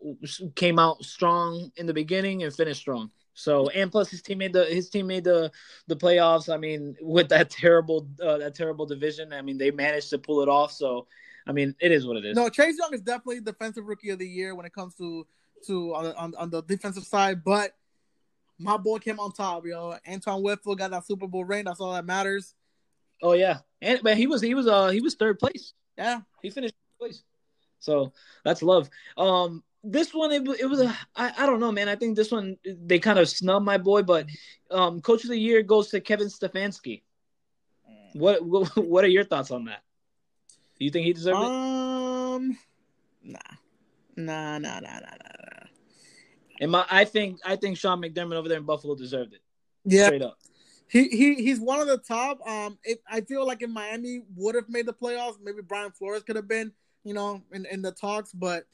[0.54, 3.10] came out strong in the beginning and finished strong.
[3.34, 5.50] So and plus his team made the his team made the
[5.86, 6.52] the playoffs.
[6.52, 10.42] I mean, with that terrible uh, that terrible division, I mean they managed to pull
[10.42, 10.72] it off.
[10.72, 11.06] So
[11.46, 12.36] I mean, it is what it is.
[12.36, 15.26] No, Chase Young is definitely defensive rookie of the year when it comes to
[15.66, 17.44] to on, on, on the defensive side.
[17.44, 17.74] But
[18.58, 19.96] my boy came on top, yo.
[20.08, 21.64] Antoine Winfield got that Super Bowl ring.
[21.64, 22.54] That's all that matters.
[23.22, 25.72] Oh yeah, and man, he was he was uh he was third place.
[25.96, 26.20] Yeah.
[26.42, 27.22] He finished third place.
[27.78, 28.12] So
[28.44, 28.90] that's love.
[29.16, 31.88] Um, this one it, it was a I, I don't know, man.
[31.88, 34.26] I think this one they kind of snubbed my boy, but
[34.70, 37.02] um, coach of the year goes to Kevin Stefanski.
[38.14, 39.82] What what, what are your thoughts on that?
[40.78, 41.46] Do you think he deserved it?
[41.46, 42.58] Um,
[43.22, 43.38] nah,
[44.16, 45.43] nah, nah, nah, nah, nah.
[46.60, 49.40] And my, I think I think Sean McDermott over there in Buffalo deserved it.
[49.84, 50.38] Yeah, Straight up.
[50.88, 52.46] He he he's one of the top.
[52.46, 56.22] Um, if I feel like if Miami would have made the playoffs, maybe Brian Flores
[56.22, 58.32] could have been, you know, in, in the talks.
[58.32, 58.66] But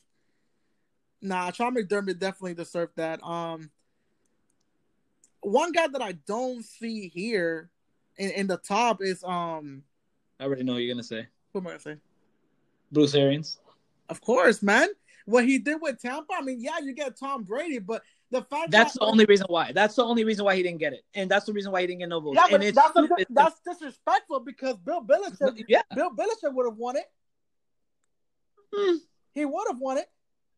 [1.22, 3.22] nah, Sean McDermott definitely deserved that.
[3.24, 3.70] Um,
[5.40, 7.70] one guy that I don't see here
[8.18, 9.82] in, in the top is um,
[10.38, 11.26] I already know what you're gonna say.
[11.52, 11.96] what am I gonna say?
[12.92, 13.58] Bruce Arians.
[14.08, 14.88] Of course, man.
[15.30, 18.70] What he did with Tampa, I mean, yeah, you get Tom Brady, but the fact
[18.70, 19.72] That's that the only reason why.
[19.72, 21.86] That's the only reason why he didn't get it, and that's the reason why he
[21.86, 22.36] didn't get no votes.
[22.36, 23.26] yeah, and but it's that's a, stupid.
[23.30, 25.82] that's disrespectful because Bill Belichick yeah.
[25.94, 27.04] Bill Belichick would have won it.
[28.74, 28.96] Hmm.
[29.32, 30.06] He would have won it.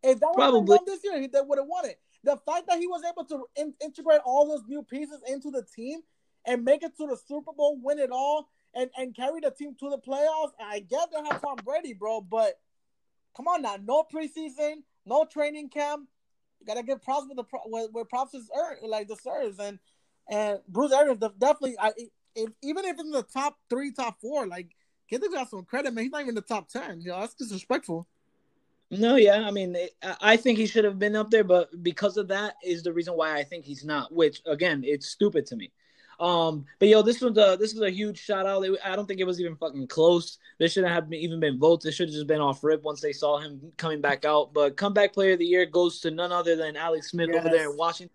[0.03, 0.79] If that Probably.
[0.87, 1.99] this year, he would have won it.
[2.25, 5.65] The fact that he was able to in- integrate all those new pieces into the
[5.77, 6.01] team
[6.47, 9.77] and make it to the Super Bowl, win it all, and, and carry the team
[9.79, 12.55] to the playoffs, I get they have Tom Brady, bro, but
[13.37, 13.77] come on now.
[13.83, 16.09] No preseason, no training camp.
[16.61, 19.79] You gotta give props with the pro- where, where props is earned, like deserves, and
[20.31, 21.77] and Bruce Arians def- definitely.
[21.81, 21.93] I
[22.35, 24.75] if, even if in the top three, top four, like
[25.11, 26.05] the guy some credit, man.
[26.05, 27.01] He's not even in the top ten.
[27.01, 28.07] You know, that's disrespectful.
[28.91, 29.77] No, yeah, I mean,
[30.21, 33.15] I think he should have been up there, but because of that is the reason
[33.15, 34.13] why I think he's not.
[34.13, 35.73] Which again, it's stupid to me.
[36.21, 38.65] Um, but yo, this was a this was a huge shout out.
[38.85, 40.39] I don't think it was even fucking close.
[40.59, 41.85] There shouldn't have been, even been votes.
[41.85, 44.53] It should have just been off rip once they saw him coming back out.
[44.53, 47.41] But comeback player of the year goes to none other than Alex Smith yes.
[47.41, 48.15] over there in Washington.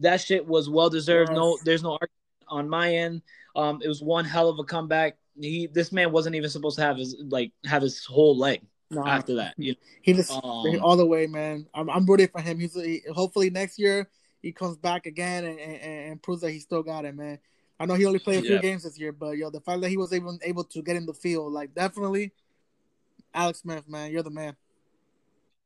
[0.00, 1.30] That shit was well deserved.
[1.30, 1.36] Yes.
[1.36, 2.12] No, there's no argument
[2.48, 3.22] on my end.
[3.54, 5.16] Um, it was one hell of a comeback.
[5.38, 9.04] He this man wasn't even supposed to have his like have his whole leg no,
[9.06, 9.54] after that.
[9.58, 9.78] You know?
[10.02, 11.66] He just um, all the way, man.
[11.74, 12.58] I'm I'm rooting for him.
[12.58, 14.08] He's he, hopefully next year
[14.42, 17.38] he comes back again and, and, and, proves that he still got it, man.
[17.78, 19.88] I know he only played a few games this year, but yo, the fact that
[19.88, 22.32] he was able able to get in the field, like definitely,
[23.34, 24.56] Alex Smith, man, you're the man.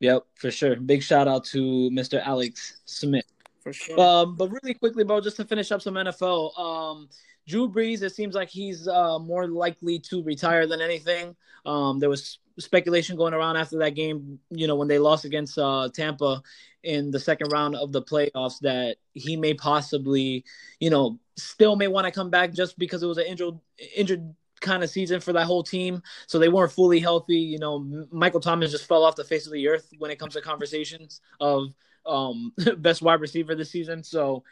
[0.01, 0.77] Yep, for sure.
[0.77, 2.21] Big shout out to Mr.
[2.25, 3.27] Alex Smith.
[3.61, 4.01] For sure.
[4.01, 6.59] Um, but really quickly, bro, just to finish up some NFL.
[6.59, 7.09] Um,
[7.47, 11.37] Drew Brees, it seems like he's uh, more likely to retire than anything.
[11.67, 15.59] Um, there was speculation going around after that game, you know, when they lost against
[15.59, 16.43] uh, Tampa
[16.83, 20.45] in the second round of the playoffs, that he may possibly,
[20.79, 23.59] you know, still may want to come back just because it was an injured
[23.97, 26.03] injured kind of season for that whole team.
[26.27, 27.39] So they weren't fully healthy.
[27.39, 30.35] You know, Michael Thomas just fell off the face of the earth when it comes
[30.35, 31.73] to conversations of
[32.07, 34.05] um, best wide receiver this season.
[34.05, 34.45] So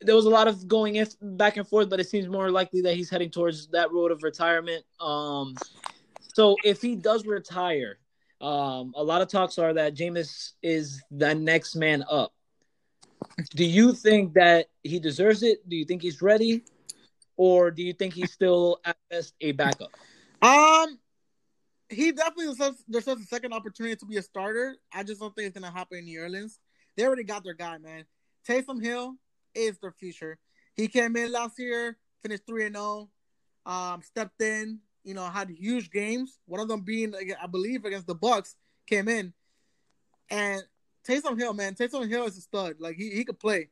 [0.00, 2.80] there was a lot of going if back and forth, but it seems more likely
[2.82, 4.84] that he's heading towards that road of retirement.
[4.98, 5.56] Um,
[6.34, 7.98] so if he does retire,
[8.40, 12.32] um, a lot of talks are that Jameis is the next man up.
[13.50, 15.68] Do you think that he deserves it?
[15.68, 16.64] Do you think he's ready,
[17.36, 19.90] or do you think he's still at best a backup?
[20.40, 20.98] Um,
[21.90, 24.76] he definitely deserves, deserves a second opportunity to be a starter.
[24.92, 26.58] I just don't think it's gonna happen in New Orleans.
[26.96, 28.04] They already got their guy, man.
[28.48, 29.16] Taysom Hill
[29.54, 30.38] is their future.
[30.74, 33.10] He came in last year, finished three and zero,
[33.66, 36.38] oh, um, stepped in, you know, had huge games.
[36.46, 38.54] One of them being, I believe, against the Bucs,
[38.86, 39.32] came in,
[40.28, 40.62] and
[41.06, 42.76] Taysom Hill, man, Taysom Hill is a stud.
[42.78, 43.68] Like he, he could play,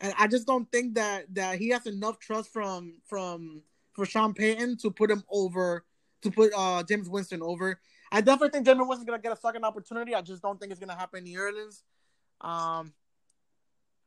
[0.00, 3.62] and I just don't think that that he has enough trust from from
[3.92, 5.84] for Sean Payton to put him over
[6.22, 7.80] to put uh Jameis Winston over.
[8.12, 10.14] I definitely think Jameis Winston's gonna get a second opportunity.
[10.14, 11.82] I just don't think it's gonna happen in New Orleans.
[12.40, 12.92] Um,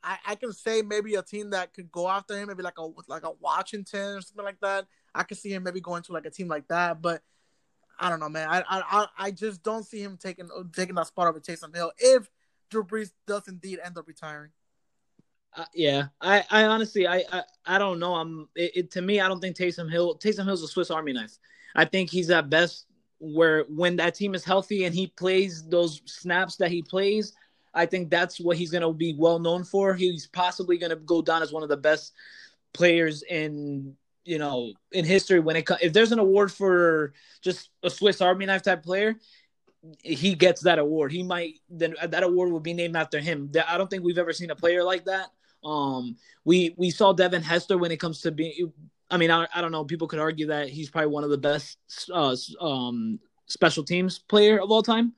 [0.03, 2.87] I, I can say maybe a team that could go after him, maybe like a
[3.07, 4.85] like a Washington or something like that.
[5.13, 7.21] I could see him maybe going to like a team like that, but
[7.99, 8.47] I don't know, man.
[8.49, 12.29] I I I just don't see him taking taking that spot over Taysom Hill if
[12.69, 14.51] Drew Brees does indeed end up retiring.
[15.55, 18.13] Uh, yeah, I, I honestly, I, I, I don't know.
[18.13, 21.11] I'm it, it, to me, I don't think Taysom Hill, Taysom Hill's a Swiss Army
[21.11, 21.37] knife.
[21.75, 22.85] I think he's at best
[23.19, 27.33] where when that team is healthy and he plays those snaps that he plays.
[27.73, 29.93] I think that's what he's going to be well known for.
[29.93, 32.13] He's possibly going to go down as one of the best
[32.73, 33.95] players in
[34.29, 35.81] you know in history when it comes.
[35.81, 39.15] If there's an award for just a Swiss Army knife type player,
[40.03, 41.11] he gets that award.
[41.11, 43.51] He might then that award will be named after him.
[43.67, 45.29] I don't think we've ever seen a player like that.
[45.63, 46.15] Um,
[46.45, 48.71] we we saw Devin Hester when it comes to being.
[49.09, 49.83] I mean, I, I don't know.
[49.83, 51.79] People could argue that he's probably one of the best
[52.13, 55.13] uh, um, special teams player of all time.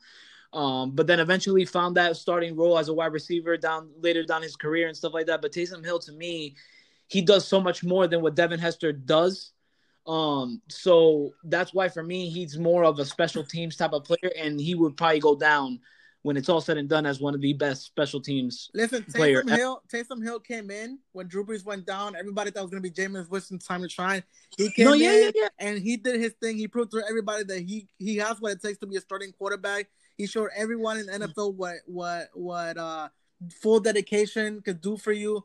[0.53, 4.41] Um, but then eventually found that starting role as a wide receiver down later down
[4.41, 5.41] his career and stuff like that.
[5.41, 6.55] But Taysom Hill, to me,
[7.11, 9.51] he does so much more than what Devin Hester does.
[10.07, 14.31] Um, so that's why for me, he's more of a special teams type of player,
[14.37, 15.81] and he would probably go down
[16.21, 18.69] when it's all said and done as one of the best special teams.
[18.73, 19.43] Listen, player.
[19.43, 22.15] Taysom Hill, Taysom Hill came in when Drew Brees went down.
[22.15, 24.23] Everybody thought it was gonna be Jameis Winston's time to shine.
[24.57, 25.47] He came no, yeah, in yeah, yeah.
[25.59, 26.57] and he did his thing.
[26.57, 29.33] He proved to everybody that he he has what it takes to be a starting
[29.33, 29.89] quarterback.
[30.17, 33.09] He showed everyone in the NFL what what what uh
[33.61, 35.43] full dedication could do for you.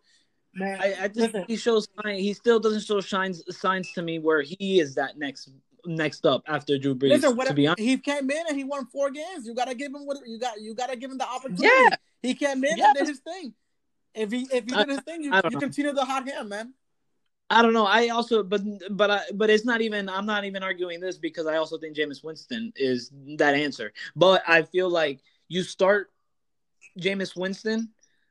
[0.56, 4.40] Man, I, I think he shows he still doesn't show signs signs to me where
[4.40, 5.50] he is that next
[5.84, 7.10] next up after Drew Brees.
[7.10, 9.46] Listen, to be honest, he came in and he won four games.
[9.46, 10.58] You gotta give him what you got.
[10.60, 11.66] You gotta give him the opportunity.
[11.66, 11.96] Yeah.
[12.22, 12.86] he came in yeah.
[12.86, 13.52] and did his thing.
[14.14, 16.72] If he if he did his thing, you, you continue to hot him, man.
[17.50, 17.86] I don't know.
[17.86, 20.08] I also, but but I, but it's not even.
[20.08, 23.92] I'm not even arguing this because I also think Jameis Winston is that answer.
[24.16, 26.10] But I feel like you start
[26.98, 27.90] Jameis Winston,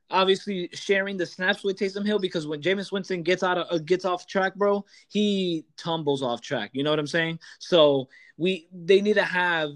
[0.09, 3.77] obviously sharing the snaps with Taysom Hill because when Jameis Winston gets out of uh,
[3.79, 6.71] gets off track, bro, he tumbles off track.
[6.73, 7.39] You know what I'm saying?
[7.59, 9.71] So we they need to have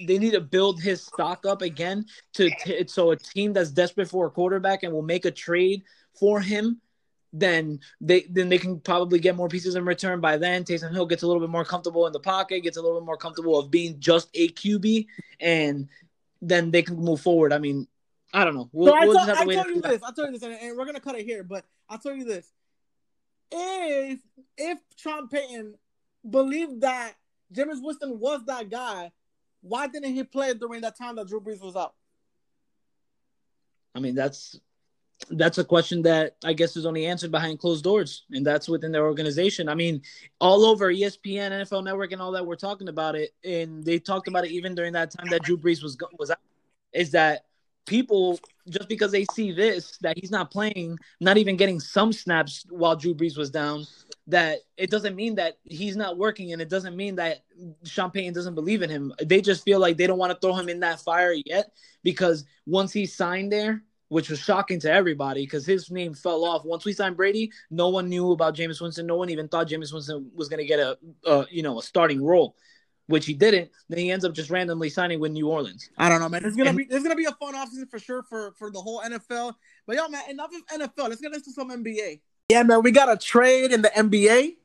[0.00, 4.08] they need to build his stock up again to, to so a team that's desperate
[4.08, 5.82] for a quarterback and will make a trade
[6.18, 6.80] for him
[7.32, 10.64] then they then they can probably get more pieces in return by then.
[10.64, 13.06] Taysom Hill gets a little bit more comfortable in the pocket, gets a little bit
[13.06, 15.06] more comfortable of being just a QB,
[15.40, 15.88] and
[16.42, 17.52] then they can move forward.
[17.52, 17.86] I mean,
[18.32, 18.70] I don't know.
[18.72, 20.02] We'll, so I, we'll I tell you this.
[20.02, 21.44] I tell you this, and, and we're gonna cut it here.
[21.44, 22.50] But I'll tell you this:
[23.50, 24.20] if
[24.56, 25.74] if Sean Payton
[26.28, 27.14] believed that
[27.52, 29.12] Jameis Winston was that guy,
[29.60, 31.94] why didn't he play during that time that Drew Brees was out?
[33.94, 34.58] I mean, that's
[35.30, 38.92] that's a question that I guess is only answered behind closed doors, and that's within
[38.92, 39.68] their organization.
[39.68, 40.02] I mean,
[40.40, 44.28] all over ESPN, NFL Network, and all that, we're talking about it, and they talked
[44.28, 46.38] about it even during that time that Drew Brees was was out.
[46.92, 47.44] Is that
[47.86, 52.64] people just because they see this that he's not playing, not even getting some snaps
[52.70, 53.84] while Drew Brees was down,
[54.28, 57.42] that it doesn't mean that he's not working, and it doesn't mean that
[57.84, 59.12] Payton doesn't believe in him.
[59.22, 62.44] They just feel like they don't want to throw him in that fire yet because
[62.66, 66.66] once he signed there, which was shocking to everybody because his name fell off.
[66.66, 69.06] Once we signed Brady, no one knew about Jameis Winston.
[69.06, 71.82] No one even thought Jameis Winston was going to get a, a, you know, a
[71.82, 72.54] starting role,
[73.06, 73.70] which he didn't.
[73.88, 75.90] Then he ends up just randomly signing with New Orleans.
[75.98, 76.44] I don't know, man.
[76.44, 78.80] It's gonna And- be it's gonna be a fun offseason for sure for for the
[78.80, 79.54] whole NFL.
[79.86, 81.08] But yo, man, enough of NFL.
[81.08, 82.20] Let's get into some NBA.
[82.48, 84.56] Yeah, man, we got a trade in the NBA.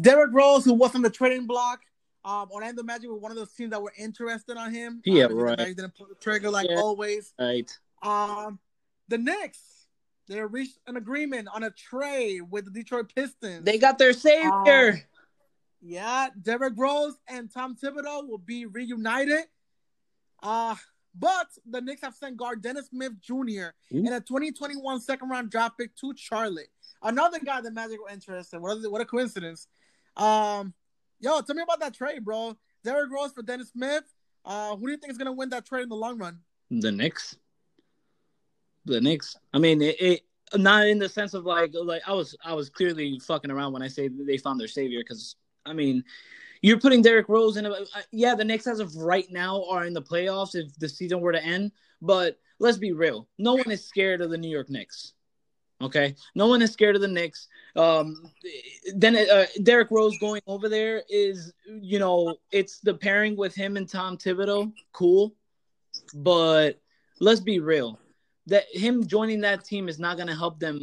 [0.00, 1.80] Derrick Rose, who was on the trading block,
[2.24, 5.00] um, Orlando Magic were one of those teams that were interested on him.
[5.04, 5.58] Yeah, the right.
[5.58, 6.76] Magic didn't pull the trigger like Yeah.
[6.76, 7.32] always.
[7.38, 7.70] Right.
[8.02, 8.58] Um,
[9.08, 9.60] the Knicks,
[10.28, 13.64] they reached an agreement on a trade with the Detroit Pistons.
[13.64, 15.00] They got their savior.
[15.80, 19.44] Yeah, Derrick Rose and Tom Thibodeau will be reunited.
[20.42, 20.74] Uh,
[21.18, 23.68] but the Knicks have sent guard Dennis Smith Jr.
[23.90, 26.68] in a 2021 second round draft pick to Charlotte.
[27.02, 28.60] Another guy the Magic were interested.
[28.60, 29.68] What a, what a coincidence.
[30.16, 30.74] Um,
[31.20, 32.56] yo, tell me about that trade, bro.
[32.84, 34.04] Derrick Rose for Dennis Smith.
[34.44, 36.40] Uh, who do you think is gonna win that trade in the long run?
[36.70, 37.36] the Knicks.
[38.84, 39.36] The Knicks.
[39.52, 40.20] I mean, it, it
[40.54, 43.82] not in the sense of like like I was I was clearly fucking around when
[43.82, 45.36] I say they found their savior because
[45.66, 46.04] I mean.
[46.62, 47.72] You're putting Derrick Rose in a
[48.10, 48.34] yeah.
[48.34, 51.44] The Knicks, as of right now, are in the playoffs if the season were to
[51.44, 51.70] end.
[52.00, 53.28] But let's be real.
[53.38, 55.12] No one is scared of the New York Knicks.
[55.82, 57.48] Okay, no one is scared of the Knicks.
[57.76, 58.32] Um,
[58.94, 63.76] then uh, Derrick Rose going over there is, you know, it's the pairing with him
[63.76, 64.72] and Tom Thibodeau.
[64.92, 65.34] Cool,
[66.14, 66.80] but
[67.20, 68.00] let's be real.
[68.46, 70.80] That him joining that team is not going to help them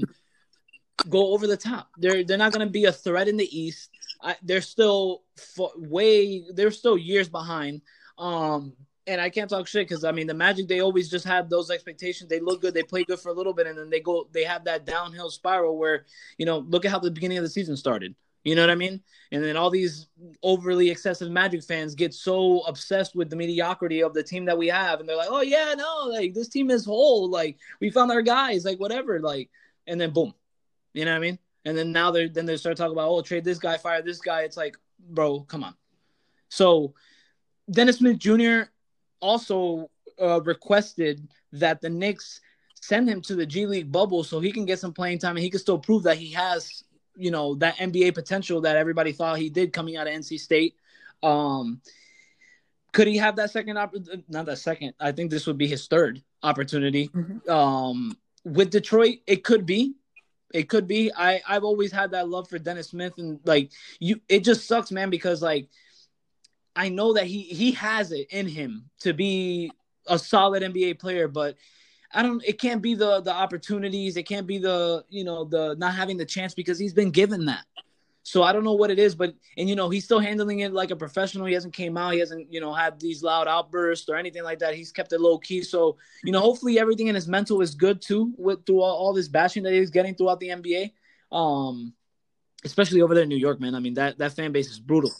[1.09, 1.89] go over the top.
[1.97, 3.89] They're they're not going to be a threat in the East.
[4.23, 7.81] I, they're still f- way they're still years behind.
[8.17, 8.73] Um,
[9.05, 11.69] and I can't talk shit because I mean the Magic they always just have those
[11.69, 12.29] expectations.
[12.29, 14.43] They look good, they play good for a little bit, and then they go they
[14.43, 16.05] have that downhill spiral where
[16.37, 18.15] you know look at how the beginning of the season started.
[18.43, 19.01] You know what I mean?
[19.31, 20.07] And then all these
[20.41, 24.67] overly excessive Magic fans get so obsessed with the mediocrity of the team that we
[24.67, 27.29] have, and they're like, "Oh yeah, no, like this team is whole.
[27.29, 29.49] Like we found our guys, like whatever." Like,
[29.87, 30.33] and then boom,
[30.93, 31.39] you know what I mean?
[31.65, 34.19] And then now they're then they start talking about, "Oh, trade this guy, fire this
[34.19, 35.75] guy." It's like, bro, come on.
[36.49, 36.93] So
[37.71, 38.69] Dennis Smith Jr.
[39.21, 39.89] also
[40.21, 42.41] uh, requested that the Knicks
[42.81, 45.43] send him to the G League bubble so he can get some playing time and
[45.43, 46.83] he can still prove that he has,
[47.15, 50.75] you know, that NBA potential that everybody thought he did coming out of NC State.
[51.21, 51.81] Um,
[52.91, 54.23] could he have that second opportunity?
[54.27, 54.93] Not that second.
[54.99, 57.09] I think this would be his third opportunity.
[57.47, 59.95] Um, with Detroit, it could be.
[60.53, 61.11] It could be.
[61.11, 64.91] I I've always had that love for Dennis Smith, and like you, it just sucks,
[64.91, 65.67] man, because like
[66.75, 69.71] I know that he he has it in him to be
[70.07, 71.55] a solid NBA player, but
[72.13, 72.43] I don't.
[72.45, 74.15] It can't be the the opportunities.
[74.15, 77.45] It can't be the you know the not having the chance because he's been given
[77.45, 77.65] that.
[78.25, 80.71] So I don't know what it is, but and you know he's still handling it
[80.71, 81.45] like a professional.
[81.45, 82.13] He hasn't came out.
[82.13, 84.75] He hasn't you know had these loud outbursts or anything like that.
[84.75, 85.61] He's kept it low key.
[85.61, 89.13] So you know hopefully everything in his mental is good too with through all, all
[89.13, 90.91] this bashing that he's getting throughout the NBA.
[91.35, 91.93] Um,
[92.63, 93.75] especially over there in New York, man.
[93.75, 95.11] I mean that that fan base is brutal.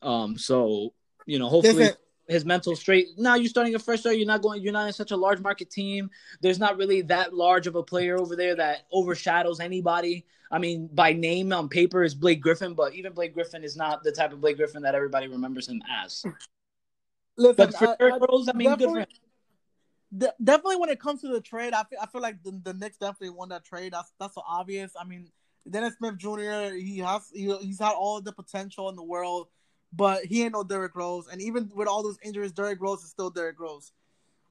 [0.00, 0.94] Um, so
[1.26, 1.90] you know hopefully
[2.32, 3.08] his mental straight.
[3.18, 4.16] Now you're starting a fresh start.
[4.16, 4.62] You're not going.
[4.62, 6.10] You're not in such a large market team.
[6.40, 10.24] There's not really that large of a player over there that overshadows anybody.
[10.50, 14.02] I mean, by name on paper is Blake Griffin, but even Blake Griffin is not
[14.04, 16.24] the type of Blake Griffin that everybody remembers him as.
[17.38, 19.08] listen, But for I- Derrick I- Rose, I mean, good for definitely- him.
[20.18, 22.74] De- definitely when it comes to the trade, I feel, I feel like the, the
[22.74, 23.94] Knicks definitely won that trade.
[23.94, 24.92] That's that's so obvious.
[25.00, 25.30] I mean,
[25.70, 26.74] Dennis Smith Jr.
[26.74, 29.48] He has he, he's had all the potential in the world,
[29.92, 31.26] but he ain't no Derrick Rose.
[31.28, 33.92] And even with all those injuries, Derrick Rose is still Derrick Rose.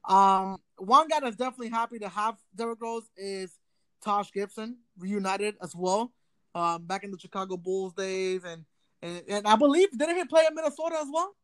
[0.08, 3.52] Um, one guy that's definitely happy to have Derrick Rose is
[4.04, 6.12] Taj Gibson reunited as well.
[6.54, 8.64] Um, back in the Chicago Bulls days, and
[9.00, 11.34] and, and I believe didn't he play in Minnesota as well?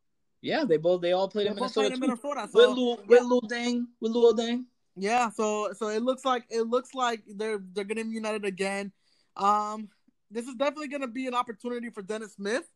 [0.43, 1.89] Yeah, they both they all played They in Minnesota.
[1.89, 2.01] played in.
[2.01, 2.43] Minnesota.
[2.43, 4.65] With So, Lil, with Luol Deng, with Luol Deng.
[4.97, 8.93] Yeah, so so it looks like it looks like they're they're be united again.
[9.37, 9.89] Um,
[10.31, 12.69] this is definitely gonna be an opportunity for Dennis Smith.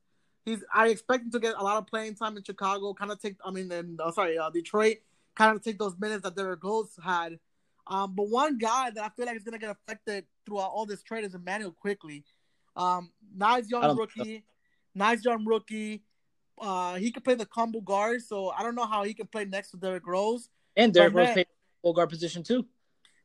[0.44, 2.94] He's I expect him to get a lot of playing time in Chicago.
[2.94, 4.98] Kind of take I mean, and uh, sorry, uh, Detroit.
[5.34, 7.38] Kind of take those minutes that Derrick Rose had.
[7.86, 11.02] Um, but one guy that I feel like is gonna get affected throughout all this
[11.02, 12.24] trade is Immanuel Quickley.
[12.76, 14.44] Um, nice young rookie,
[14.94, 16.02] nice young rookie.
[16.60, 19.44] uh, he can play the combo guard, so I don't know how he can play
[19.44, 20.48] next to Derrick Rose.
[20.76, 21.46] And Derrick Rose played
[21.82, 22.66] full guard position too.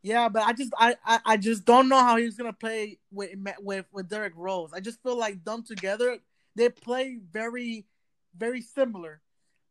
[0.03, 3.32] Yeah, but I just I, I, I just don't know how he's gonna play with
[3.59, 4.72] with with Derrick Rose.
[4.74, 6.18] I just feel like them together,
[6.58, 7.86] they play very
[8.36, 9.22] very similar.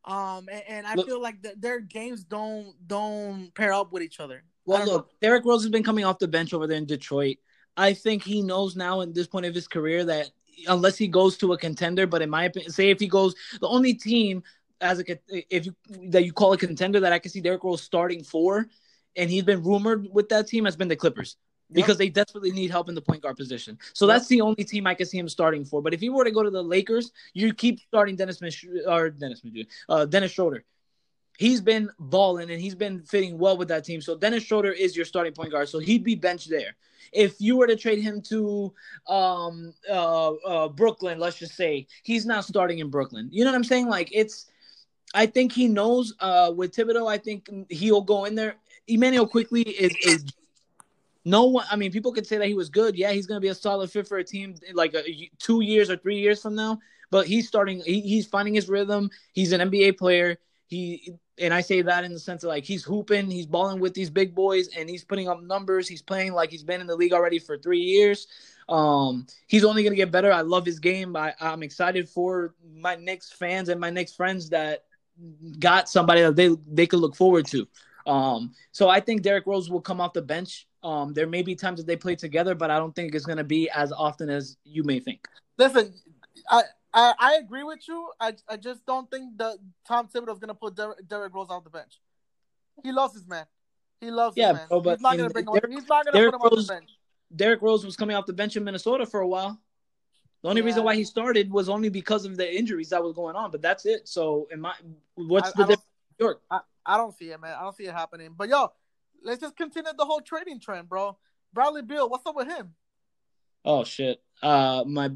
[0.05, 4.03] Um, and, and I Look- feel like th- their games don't don't pair up with
[4.03, 4.45] each other.
[4.65, 7.37] Well, look, Derrick Rose has been coming off the bench over there in Detroit.
[7.77, 10.31] I think he knows now at this point of his career that
[10.67, 13.69] unless he goes to a contender, but in my opinion, say if he goes, the
[13.69, 14.43] only team
[14.81, 15.05] as a
[15.55, 15.75] if you
[16.11, 18.67] that you call a contender that I can see Derrick Rose starting for,
[19.15, 21.37] and he's been rumored with that team has been the Clippers.
[21.73, 24.15] Because they desperately need help in the point guard position, so Yep.
[24.15, 25.83] that's the only team I can see him starting for.
[25.83, 28.57] But if he were to go to the Lakers, you keep starting Dennis Smith
[28.87, 30.65] or Dennis Smith, uh, Dennis Schroeder
[31.39, 34.01] he's been balling and he's been fitting well with that team.
[34.01, 35.69] So Dennis Schroeder is your starting point guard.
[35.69, 36.77] So he'd be benched there.
[37.13, 38.73] If you were to trade him to
[39.09, 43.29] um, uh, uh, Brooklyn, let's just say he's not starting in Brooklyn.
[43.31, 43.89] You know what I'm saying?
[43.89, 44.51] Like it's,
[45.15, 47.09] I think he knows uh, with Thibodeau.
[47.09, 48.57] I think he'll go in there.
[48.89, 50.25] Immanuel Quickley is is
[51.27, 51.67] no one.
[51.69, 52.97] I mean, people could say that he was good.
[52.97, 55.91] Yeah, he's going to be a solid fit for a team like a, two years
[55.91, 56.79] or three years from now.
[57.11, 57.83] But he's starting.
[57.85, 59.11] He, he's finding his rhythm.
[59.33, 60.39] He's an NBA player.
[60.69, 63.93] He and I say that in the sense of like he's hooping, he's balling with
[63.93, 65.89] these big boys, and he's putting up numbers.
[65.89, 68.29] He's playing like he's been in the league already for three years.
[68.69, 70.33] Um, he's only gonna get better.
[70.33, 71.17] I love his game.
[71.17, 74.85] I, I'm excited for my Knicks fans and my Knicks friends that
[75.59, 77.67] got somebody that they they could look forward to.
[78.07, 80.69] Um, so I think Derrick Rose will come off the bench.
[80.87, 83.43] Um, there may be times that they play together, but I don't think it's gonna
[83.43, 85.27] be as often as you may think.
[85.59, 85.93] Listen,
[86.49, 86.63] I,
[86.95, 88.09] I I agree with you.
[88.21, 89.57] I I just don't think that
[89.89, 91.99] Tom Thibodeau is gonna put Derrick, Derrick Rose off the bench.
[92.85, 93.47] He loves his man.
[94.01, 94.69] He loves Yeah, his man.
[94.69, 95.71] bro, but he's not gonna bring him.
[95.73, 96.91] He's not gonna Derrick put him on the bench.
[97.35, 99.59] Derrick Rose was coming off the bench in Minnesota for a while.
[100.43, 100.67] The only Yeah.
[100.67, 103.61] reason why he started was only because of the injuries that was going on, but
[103.61, 104.07] that's it.
[104.07, 104.75] So, in my,
[105.17, 105.83] what's I- the difference?
[106.21, 106.43] York?
[106.49, 107.57] I, I don't see it, man.
[107.59, 108.35] I don't see it happening.
[108.37, 108.71] But yo,
[109.23, 111.17] let's just continue the whole trading trend, bro.
[111.53, 112.75] Bradley Beal, what's up with him?
[113.65, 114.23] Oh shit!
[114.43, 115.11] Uh, my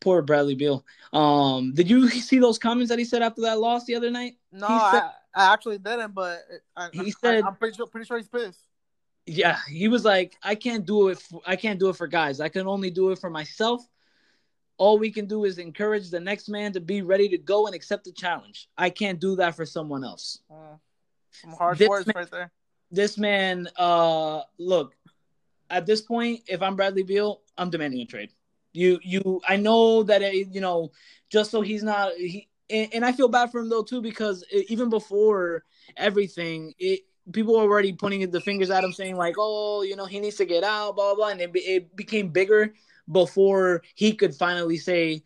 [0.00, 0.84] poor Bradley Beal.
[1.12, 4.34] Um, did you see those comments that he said after that loss the other night?
[4.52, 6.42] No, He I, I actually didn't, but
[6.76, 8.60] I, He I, said- I'm pretty sure, pretty sure he's pissed.
[9.26, 11.18] Yeah, he was like, I can't do it.
[11.18, 12.40] For, I can't do it for guys.
[12.40, 13.80] I can only do it for myself.
[14.76, 17.74] All we can do is encourage the next man to be ready to go and
[17.74, 18.68] accept the challenge.
[18.76, 20.40] I can't do that for someone else.
[20.52, 20.78] Mm.
[21.30, 22.52] Some harsh This words man- right there.
[22.94, 24.94] This man uh look
[25.70, 28.30] at this point if i'm bradley beal i'm demanding a trade.
[28.72, 30.92] You you i know that it, you know
[31.30, 34.44] just so he's not he and, and i feel bad for him though too because
[34.68, 35.64] even before
[35.96, 37.00] everything it
[37.32, 40.36] people were already pointing the fingers at him saying like oh you know he needs
[40.36, 42.74] to get out blah blah blah and it, it became bigger
[43.10, 45.22] before he could finally say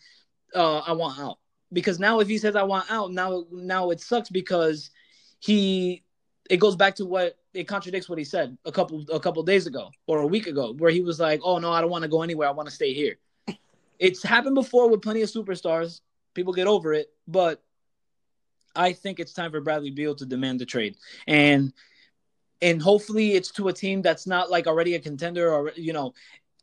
[0.55, 1.39] uh i want out.
[1.73, 4.91] Because now if he says i want out now now it sucks because
[5.39, 6.03] he
[6.51, 9.67] it goes back to what it contradicts what he said a couple a couple days
[9.67, 12.09] ago or a week ago where he was like oh no i don't want to
[12.09, 12.49] go anywhere.
[12.49, 13.17] I want to stay here.
[13.99, 16.03] It's happened before with plenty of superstars.
[16.35, 17.63] People get over it but
[18.77, 20.97] i think it's time for bradley beal to demand the trade.
[21.27, 21.73] And
[22.61, 26.15] and hopefully it's to a team that's not like already a contender or you know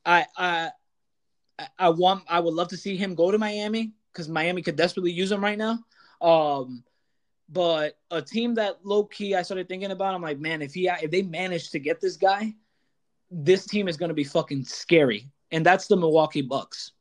[0.05, 0.69] i i
[1.59, 4.75] I- i want i would love to see him go to miami because miami could
[4.75, 5.79] desperately use him right now.
[6.21, 6.83] Um
[7.49, 10.87] but a team that low key I started thinking about, I'm like, man, if he
[10.87, 12.53] if they manage to get this guy,
[13.31, 16.91] this team is going to be fucking scary, and that's the Milwaukee Bucks.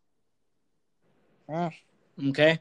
[1.50, 1.72] Mm.
[2.28, 2.58] Okay,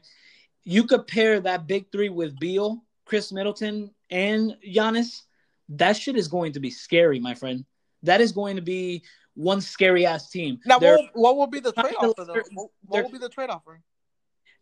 [0.64, 5.22] you could pair that big three with Beal, Khris Middleton, and Giannis.
[5.70, 7.64] That shit is going to be scary, my friend.
[8.02, 9.02] That is going to be
[9.34, 10.60] one scary ass team.
[10.66, 12.44] Now, They're- what, what will be the trade offer?
[12.52, 13.80] What, what will be the trade offer?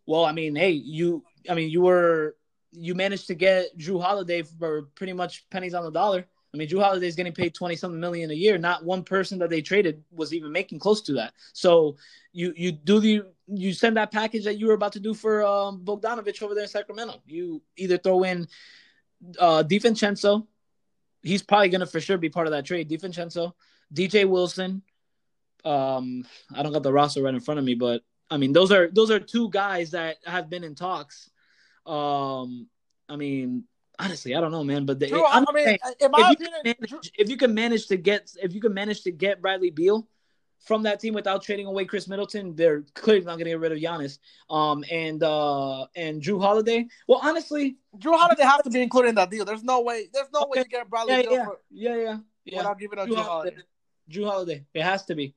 [0.05, 2.35] Well, I mean, hey, you, I mean, you were,
[2.73, 6.25] you managed to get Jrue Holiday for pretty much pennies on the dollar.
[6.53, 8.57] I mean, Jrue Holiday is getting paid twenty something million a year.
[8.57, 11.33] Not one person that they traded was even making close to that.
[11.53, 11.97] So
[12.31, 15.43] you you do the you send that package that you were about to do for
[15.43, 17.21] um, Bogdanovich over there in Sacramento.
[17.25, 18.47] You either throw in
[19.39, 20.45] uh, DiVincenzo.
[21.21, 22.89] He's probably to for sure be part of that trade.
[22.89, 23.53] DiVincenzo,
[23.93, 24.83] DJ Wilson.
[25.65, 28.71] Um, I don't got the roster right in front of me, but I mean, those
[28.71, 31.29] are those are two guys that have been in talks.
[31.85, 32.67] Um,
[33.09, 33.65] I mean,
[33.99, 34.85] honestly, I don't know, man.
[34.85, 37.29] But they, Drew, I, mean, saying, in my if you, opinion, can Drew, manage, if
[37.29, 40.07] you can manage to get if you can manage to get Bradley Beal
[40.59, 43.71] from that team without trading away Khris Middleton, they're clearly not going to get rid
[43.73, 44.19] of Giannis.
[44.49, 46.87] Um, and uh, and Jrue Holiday.
[47.07, 49.45] Well, honestly, Jrue Holiday has to be included in that deal.
[49.45, 50.07] There's no way.
[50.13, 52.57] There's no way you get Bradley yeah, Beal yeah, for- yeah, yeah, yeah.
[52.57, 53.49] without giving up Drew Jrue Holiday.
[53.49, 53.67] Holiday.
[54.09, 54.65] Jrue Holiday.
[54.73, 55.35] It has to be.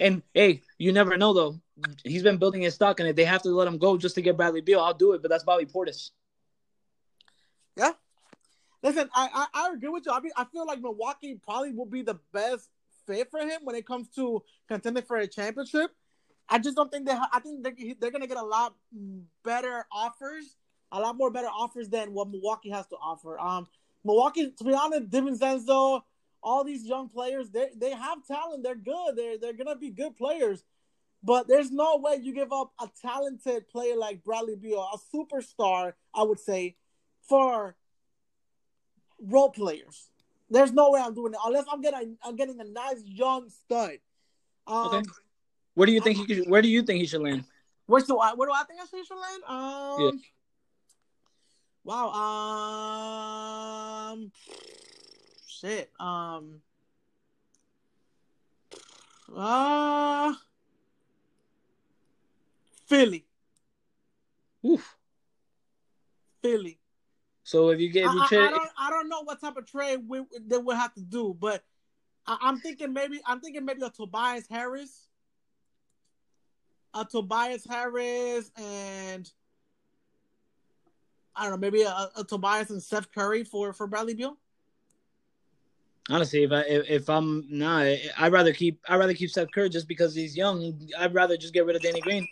[0.00, 1.60] And hey, you never know though.
[2.04, 4.22] He's been building his stock, and if they have to let him go just to
[4.22, 5.22] get Bradley Beal, I'll do it.
[5.22, 6.10] But that's Bobby Portis.
[7.76, 7.92] Yeah.
[8.82, 10.12] Listen, I, I, I agree with you.
[10.12, 12.68] I mean, I feel like Milwaukee probably will be the best
[13.06, 15.90] fit for him when it comes to contending for a championship.
[16.48, 17.14] I just don't think they.
[17.14, 18.74] Ha- I think they're, they're gonna get a lot
[19.42, 20.56] better offers,
[20.92, 23.38] a lot more better offers than what Milwaukee has to offer.
[23.38, 23.66] Um,
[24.04, 26.02] Milwaukee, to be honest, DiVincenzo,
[26.44, 28.62] all these young players, they they have talent.
[28.62, 29.16] They're good.
[29.16, 30.62] They're they're gonna be good players.
[31.22, 35.94] But there's no way you give up a talented player like Bradley Beal, a superstar,
[36.14, 36.76] I would say,
[37.26, 37.76] for
[39.18, 40.10] role players.
[40.50, 43.98] There's no way I'm doing it unless I'm getting I'm getting a nice young stud.
[44.66, 45.02] Um, Okay.
[45.74, 47.44] Where do you think he could, Where do you think he should land?
[47.86, 49.42] Where's the where do I think I should should land?
[49.48, 50.10] Um, Yeah.
[51.84, 52.08] Wow.
[54.12, 54.32] Um.
[55.60, 55.90] Shit.
[56.00, 56.60] Um.
[59.34, 60.34] Uh.
[62.86, 63.24] Philly.
[64.66, 64.96] Oof.
[66.42, 66.78] Philly.
[67.44, 68.70] So if you get, if you I, I, trade, I don't.
[68.78, 71.62] I don't know what type of trade we, they would have to do, but
[72.26, 73.20] I, I'm thinking maybe.
[73.26, 75.08] I'm thinking maybe a Tobias Harris.
[76.96, 79.28] A Tobias Harris and
[81.34, 84.36] I don't know, maybe a, a Tobias and Seth Curry for for Bradley Beal.
[86.10, 87.86] Honestly, if I if, I'm not,
[88.18, 90.78] I'd rather keep I'd rather keep Seth Curry just because he's young.
[90.98, 92.28] I'd rather just get rid of Danny Green.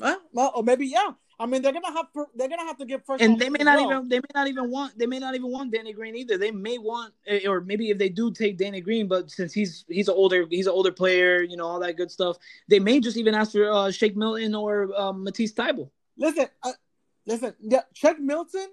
[0.00, 0.16] Huh?
[0.32, 1.10] Well, or maybe yeah.
[1.38, 3.22] I mean, they're gonna have they're gonna have to get first.
[3.22, 3.90] And they may not well.
[3.90, 6.36] even they may not even want they may not even want Danny Green either.
[6.36, 9.86] They may want eh, or maybe if they do take Danny Green, but since he's
[9.88, 12.36] he's an older he's an older player, you know all that good stuff.
[12.68, 15.90] They may just even ask for uh, Shake Milton or um, Matisse Thybulle.
[16.18, 16.72] Listen, uh,
[17.24, 17.54] listen.
[17.60, 18.68] Yeah, Shake Milton,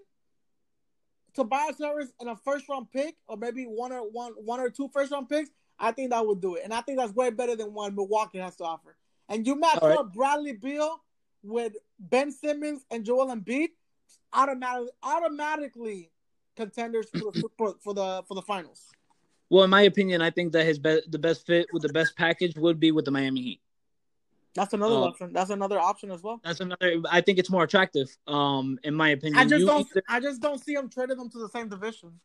[1.38, 4.90] Tobias Harris, and a first round pick, or maybe one or one one or two
[4.92, 5.52] first round picks.
[5.80, 8.40] I think that would do it, and I think that's way better than what Milwaukee
[8.40, 8.98] has to offer.
[9.30, 10.00] And you match All right.
[10.00, 11.00] up Bradley Beal
[11.44, 13.68] with Ben Simmons and Joel Embiid,
[14.34, 16.12] automatically automatically
[16.56, 18.88] contenders for the for, for the for the finals.
[19.52, 22.18] Well, in my opinion, I think that his be- the best fit with the best
[22.18, 23.62] package would be with the Miami Heat.
[24.58, 25.04] That's another Oh.
[25.04, 25.32] option.
[25.32, 26.42] That's another option as well.
[26.44, 27.00] That's another.
[27.12, 28.10] I think it's more attractive.
[28.28, 29.88] Um, in my opinion, I just You don't.
[29.92, 32.20] either- I just don't see him trading them to the same division.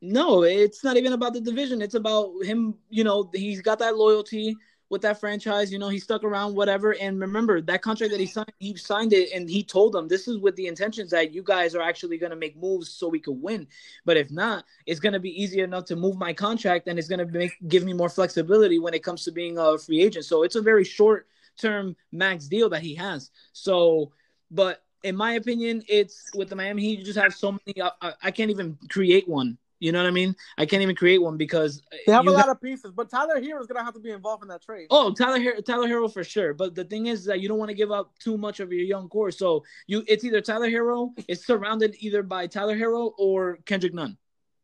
[0.00, 1.82] No, it's not even about the division.
[1.82, 2.74] It's about him.
[2.88, 4.56] You know, he's got that loyalty
[4.90, 5.72] with that franchise.
[5.72, 6.94] You know, he stuck around, whatever.
[6.94, 8.52] And remember that contract that he signed.
[8.60, 11.74] He signed it, and he told them this is with the intentions that you guys
[11.74, 13.66] are actually going to make moves so we could win.
[14.04, 17.08] But if not, it's going to be easy enough to move my contract, and it's
[17.08, 20.26] going to make give me more flexibility when it comes to being a free agent.
[20.26, 23.30] So it's a very short term max deal that he has.
[23.52, 24.12] So,
[24.50, 26.98] but in my opinion, it's with the Miami Heat.
[26.98, 27.80] You just have so many.
[27.80, 29.58] I, I, can't even create one.
[29.78, 30.34] You know what I mean?
[30.56, 33.10] I can't even create one because uh, They have a lot ha- of pieces, but
[33.10, 34.86] Tyler Herro is gonna have to be involved in that trade.
[34.90, 36.54] Oh, Tyler Herro, Tyler Herro for sure.
[36.54, 38.84] But the thing is that you don't want to give up too much of your
[38.84, 39.30] young core.
[39.30, 41.10] So you, it's either Tyler Herro.
[41.28, 44.16] It's surrounded either by Tyler Herro or Kendrick Nunn.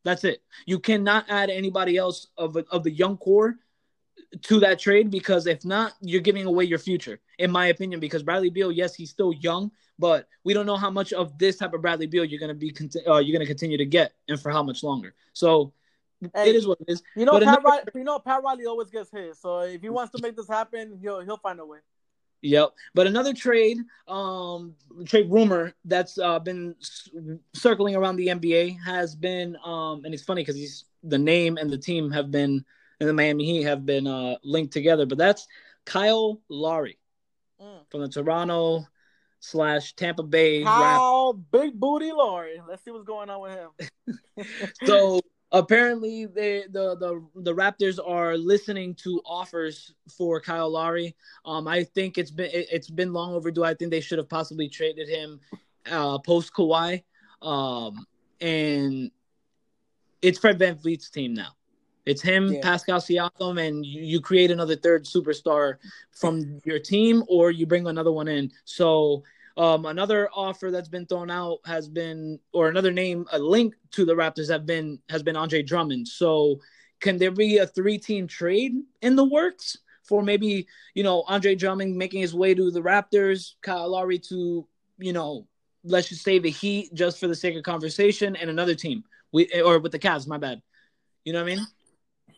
[0.03, 0.41] That's it.
[0.65, 3.57] You cannot add anybody else of of the young core
[4.43, 7.99] to that trade because if not, you're giving away your future, in my opinion.
[7.99, 11.57] Because Bradley Beal, yes, he's still young, but we don't know how much of this
[11.57, 14.39] type of Bradley Beal you're gonna be conti- uh, you're gonna continue to get, and
[14.39, 15.13] for how much longer.
[15.33, 15.73] So
[16.33, 17.03] Hey, it is what it is.
[17.15, 19.39] You know, But Pat another- Riley, you know, Pat Riley always gets his.
[19.39, 21.79] So if he wants to make this happen, he'll he'll find a way.
[22.41, 22.73] Yep.
[22.93, 26.75] But another trade, um, trade rumor that's uh, been
[27.53, 31.69] circling around the NBA has been, um, and it's funny because he's the name and
[31.69, 32.65] the team have been,
[33.03, 35.05] and the Miami Heat have been uh, linked together.
[35.05, 35.45] But that's
[35.85, 36.97] Kyle Lowry
[37.61, 37.89] Mm.
[37.91, 38.85] from the Toronto
[39.39, 40.63] slash Tampa Bay.
[40.63, 42.61] Kyle, big booty Lowry.
[42.67, 44.45] Let's see what's going on with him.
[44.85, 51.15] so apparently they, the the the Raptors are listening to offers for Kyle Lowry.
[51.45, 53.63] Um, I think it's been it, it's been long overdue.
[53.63, 55.39] I think they should have possibly traded him
[55.89, 57.03] uh, post Kawhi.
[57.41, 58.05] Um,
[58.41, 59.11] and
[60.21, 61.49] it's Fred VanVleet's team now.
[62.05, 62.59] It's him, Yeah.
[62.61, 65.77] Pascal Siakam, and you, you create another third superstar
[66.11, 68.51] from your team, or you bring another one in.
[68.65, 69.23] So
[69.55, 74.05] um, another offer that's been thrown out has been, or another name, a link to
[74.05, 76.07] the Raptors have been has been Andre Drummond.
[76.07, 76.59] So
[76.99, 81.95] can there be a three-team trade in the works for maybe you know Andre Drummond
[81.95, 85.47] making his way to the Raptors, Kyle Lowry to you know
[85.85, 89.49] let's just say the Heat just for the sake of conversation, and another team we
[89.61, 90.27] or with the Cavs.
[90.27, 90.61] My bad.
[91.23, 91.65] You know what I mean?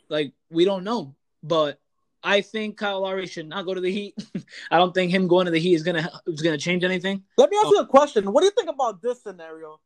[0.10, 1.80] Like we don't know, but
[2.24, 4.16] I think Kyle Lowry should not go to the Heat.
[4.72, 7.24] I don't think him going to the Heat is gonna is gonna change anything.
[7.38, 8.32] Let me ask you a question.
[8.32, 9.80] What do you think about this scenario?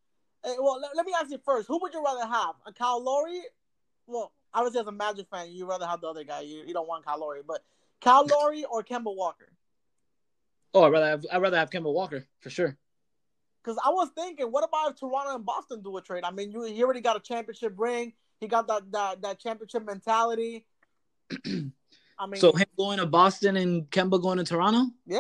[0.46, 1.68] Eh, well, let, let me ask you first.
[1.68, 2.56] Who would you rather have?
[2.66, 3.42] A Kyle Lowry?
[4.08, 6.42] Well, obviously as a Magic fan, you rather have the other guy.
[6.42, 7.62] You, you don't want Kyle Lowry, but
[8.02, 9.52] Kyle Lowry or Kemba Walker.
[10.74, 12.78] Oh, I'd rather have I'd rather have Kemba Walker for sure.
[13.62, 16.24] Because I was thinking, what about if Toronto and Boston do a trade?
[16.24, 18.14] I mean, you he already got a championship ring.
[18.40, 20.66] He got that that, that championship mentality.
[21.46, 24.88] I mean, So him going to Boston and Kemba going to Toronto?
[25.06, 25.20] yeah,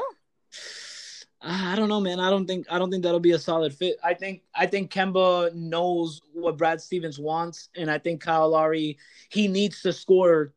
[1.41, 2.19] I don't know, man.
[2.19, 3.97] I don't think I don't think that'll be a solid fit.
[4.03, 8.97] I think I think Kemba knows what Brad Stevens wants, and I think Kyle Lowry
[9.29, 10.53] he needs to score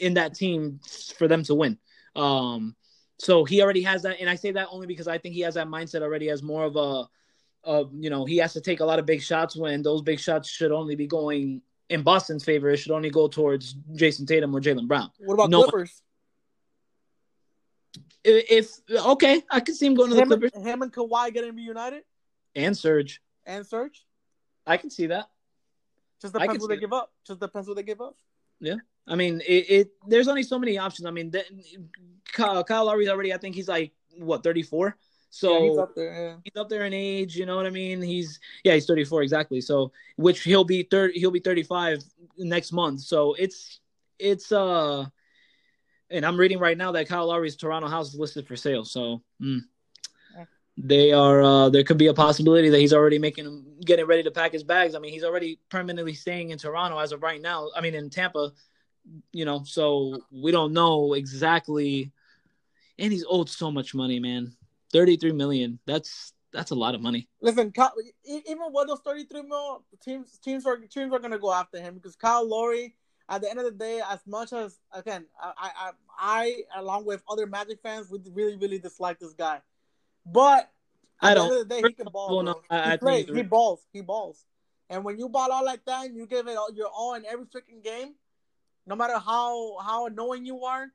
[0.00, 0.80] in that team
[1.18, 1.78] for them to win.
[2.16, 2.74] Um,
[3.18, 5.54] so he already has that, and I say that only because I think he has
[5.54, 7.08] that mindset already as more of a,
[7.62, 10.18] of you know, he has to take a lot of big shots when those big
[10.18, 12.70] shots should only be going in Boston's favor.
[12.70, 15.10] It should only go towards Jayson Tatum or Jaylen Brown.
[15.18, 15.62] what about No.
[15.64, 16.02] Clippers?
[18.24, 20.92] If, if okay, I could see him going to the Him, Clippers and- him and
[20.92, 22.04] Kawhi getting reunited
[22.54, 24.04] and Serge, and Serge.
[24.66, 25.28] I can see that.
[26.20, 27.12] Just depends what they give up.
[27.26, 28.16] Just depends what they give up.
[28.60, 28.76] Yeah,
[29.08, 31.06] I mean, it, it there's only so many options.
[31.06, 31.46] I mean, that,
[32.32, 34.96] Kyle, Kyle Lowry's already, I think he's like what 34.
[35.34, 36.12] So yeah, he's up there.
[36.12, 36.34] Yeah.
[36.44, 37.36] he's up there in age.
[37.36, 38.02] You know what I mean?
[38.02, 39.62] He's yeah, he's 34 exactly.
[39.62, 42.04] So which he'll be 30, he'll be 35
[42.36, 43.00] next month.
[43.00, 43.80] So it's
[44.18, 45.06] it's uh,
[46.10, 48.84] and I'm reading right now that Kyle Lowry's Toronto house is listed for sale.
[48.84, 49.22] So.
[49.40, 49.60] mm.
[50.78, 51.42] They are.
[51.42, 54.64] Uh, there could be a possibility that he's already making, getting ready to pack his
[54.64, 54.94] bags.
[54.94, 57.68] I mean, he's already permanently staying in Toronto as of right now.
[57.76, 58.52] I mean, in Tampa,
[59.32, 59.64] you know.
[59.64, 62.10] So we don't know exactly.
[62.98, 64.56] And he's owed so much money, man.
[64.92, 65.78] Thirty-three million.
[65.86, 67.28] That's that's a lot of money.
[67.40, 67.92] Listen, Kyle,
[68.24, 72.16] even with those thirty-three mil, teams teams are teams are gonna go after him because
[72.16, 72.94] Kyle Lowry.
[73.28, 77.22] At the end of the day, as much as again, I I, I along with
[77.30, 79.60] other Magic fans, we really really dislike this guy,
[80.26, 80.70] but
[81.20, 81.48] I at don't.
[81.48, 82.36] the end of the day, he can ball.
[82.36, 83.26] Well, no, I- he plays.
[83.32, 83.86] He balls.
[83.92, 84.44] He balls.
[84.90, 87.24] And when you ball out like that, and you give it all, your all in
[87.24, 88.14] every freaking game,
[88.86, 90.88] no matter how how annoying you are,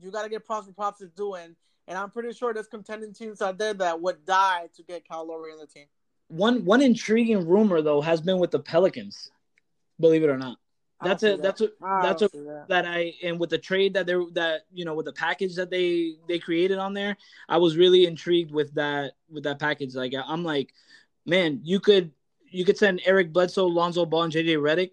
[0.00, 1.54] you gotta get props for props is doing.
[1.88, 5.26] And I'm pretty sure there's contending teams out there that would die to get Kyle
[5.26, 5.86] Lowry on the team.
[6.28, 9.30] One one intriguing rumor though has been with the Pelicans.
[9.98, 10.58] Believe it or not.
[11.02, 11.42] That's a that.
[11.42, 12.64] that's a I that's a that.
[12.68, 15.70] that I and with the trade that they that you know with the package that
[15.70, 17.16] they they created on there,
[17.48, 19.94] I was really intrigued with that with that package.
[19.94, 20.74] Like I'm like,
[21.24, 22.10] man, you could
[22.50, 24.90] you could send Eric Bledsoe, Lonzo Ball, and JJ Redick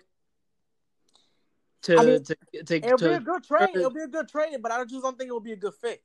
[1.82, 3.70] to I mean, to to, It'll be a good trade.
[3.74, 6.02] It'll be a good trade, but I just don't think it'll be a good fit.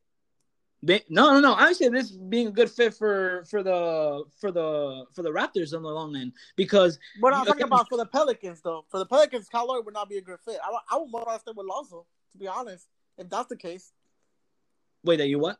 [0.83, 1.55] No, no, no.
[1.55, 5.74] I say this being a good fit for for the for the for the Raptors
[5.74, 8.87] on the long end because But I'm talking about for the Pelicans, though.
[8.89, 10.59] For the Pelicans, Kyle Lowry would not be a good fit.
[10.64, 12.87] I, I would more rather stay with Lonzo, to be honest.
[13.18, 13.93] If that's the case,
[15.05, 15.59] wait, that you what?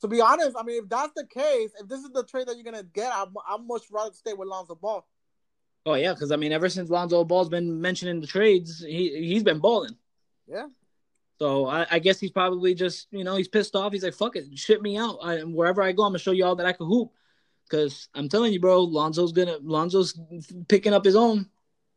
[0.00, 2.56] to be honest, I mean, if that's the case, if this is the trade that
[2.56, 5.06] you're gonna get, I'm, I'm much rather stay with Lonzo Ball.
[5.86, 9.26] Oh yeah, because I mean, ever since Lonzo Ball's been mentioned in the trades, he
[9.26, 9.96] he's been balling.
[10.46, 10.66] Yeah.
[11.40, 13.92] So I, I guess he's probably just you know he's pissed off.
[13.92, 15.18] He's like, fuck it, ship me out.
[15.22, 17.12] I, wherever I go, I'm gonna show you all that I can hoop.
[17.64, 20.20] Because I'm telling you, bro, Lonzo's gonna Lonzo's
[20.68, 21.48] picking up his own.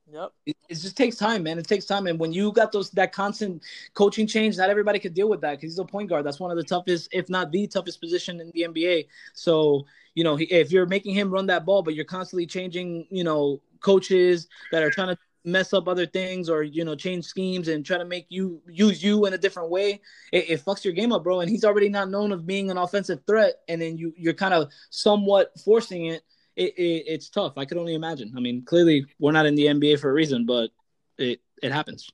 [0.10, 0.32] Yep.
[0.46, 1.58] it, it just takes time, man.
[1.58, 3.64] It takes time, and when you got those that constant
[3.96, 6.26] coaching change, not everybody could deal with that because he's a point guard.
[6.26, 9.08] That's one of the toughest, if not the toughest, position in the NBA.
[9.34, 9.86] So
[10.16, 13.26] you know, he, if you're making him run that ball, but you're constantly changing, you
[13.26, 17.68] know, coaches that are trying to mess up other things or you know change schemes
[17.68, 20.00] and try to make you use you in a different way
[20.32, 22.78] it, it fucks your game up bro and he's already not known of being an
[22.78, 26.24] offensive threat and then you you're kind of somewhat forcing it
[26.56, 27.58] it, it, it's tough.
[27.58, 28.34] I could only imagine.
[28.36, 30.70] I mean, clearly we're not in the NBA for a reason, but
[31.18, 32.10] it it happens.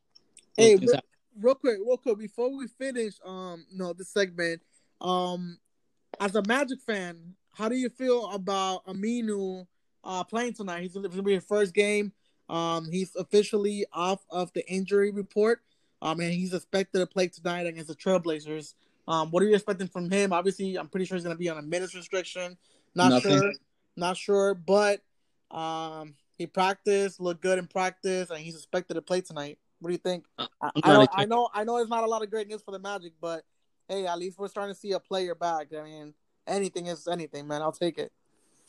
[0.55, 1.09] Hey, real, happen.
[1.39, 4.61] real quick, real quick, before we finish, um, no, this segment,
[5.01, 5.57] um,
[6.19, 9.65] as a Magic fan, how do you feel about Aminu
[10.03, 10.81] uh playing tonight?
[10.81, 12.13] He's gonna be his first game.
[12.49, 15.61] Um, he's officially off of the injury report.
[16.01, 18.73] Um, and he's expected to play tonight against the Trailblazers.
[19.07, 20.31] Um, what are you expecting from him?
[20.31, 22.57] Obviously, I'm pretty sure he's gonna be on a minutes restriction.
[22.95, 23.37] Not Nothing.
[23.37, 23.53] sure,
[23.97, 25.01] not sure, but
[25.51, 29.57] um, he practiced, looked good in practice, and he's expected to play tonight.
[29.79, 30.25] What do you think?
[30.37, 32.71] Uh, I, I, I know, I know, it's not a lot of great news for
[32.71, 33.43] the Magic, but
[33.87, 35.67] hey, at least we're starting to see a player back.
[35.77, 36.13] I mean,
[36.47, 37.61] anything is anything, man.
[37.61, 38.11] I'll take it.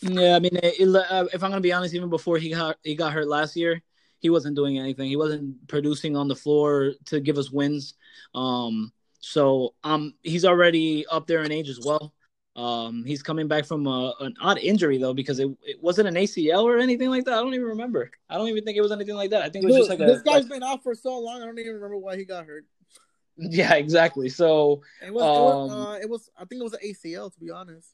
[0.03, 2.79] Yeah, I mean, it, it, uh, if I'm gonna be honest, even before he got
[2.83, 3.83] he got hurt last year,
[4.21, 5.09] he wasn't doing anything.
[5.09, 7.95] He wasn't producing on the floor to give us wins.
[8.35, 12.15] Um, so um, he's already up there in age as well.
[12.57, 16.15] Um, he's coming back from a, an odd injury though, because it, it wasn't an
[16.15, 17.35] ACL or anything like that.
[17.35, 18.11] I don't even remember.
[18.29, 19.43] I don't even think it was anything like that.
[19.43, 21.19] I think it was Dude, just like a this guy's like- been out for so
[21.19, 21.43] long.
[21.43, 22.65] I don't even remember why he got hurt.
[23.37, 24.29] yeah, exactly.
[24.29, 27.33] So It was, it was, Um, uh, it was, I think it was an ACL,
[27.33, 27.89] to be honest.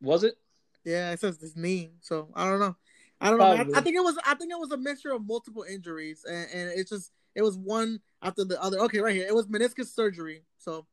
[0.00, 0.34] was it?
[0.84, 1.92] Yeah, it says his knee.
[2.00, 2.76] So I don't know.
[3.20, 3.44] I don't know.
[3.56, 3.74] Probably.
[3.74, 4.18] I, I think it was.
[4.26, 7.56] I think it was a mixture of multiple injuries, and, and it's just it was
[7.56, 8.78] one after the other.
[8.80, 9.26] Okay, right here.
[9.26, 10.42] It was meniscus surgery.
[10.58, 10.86] So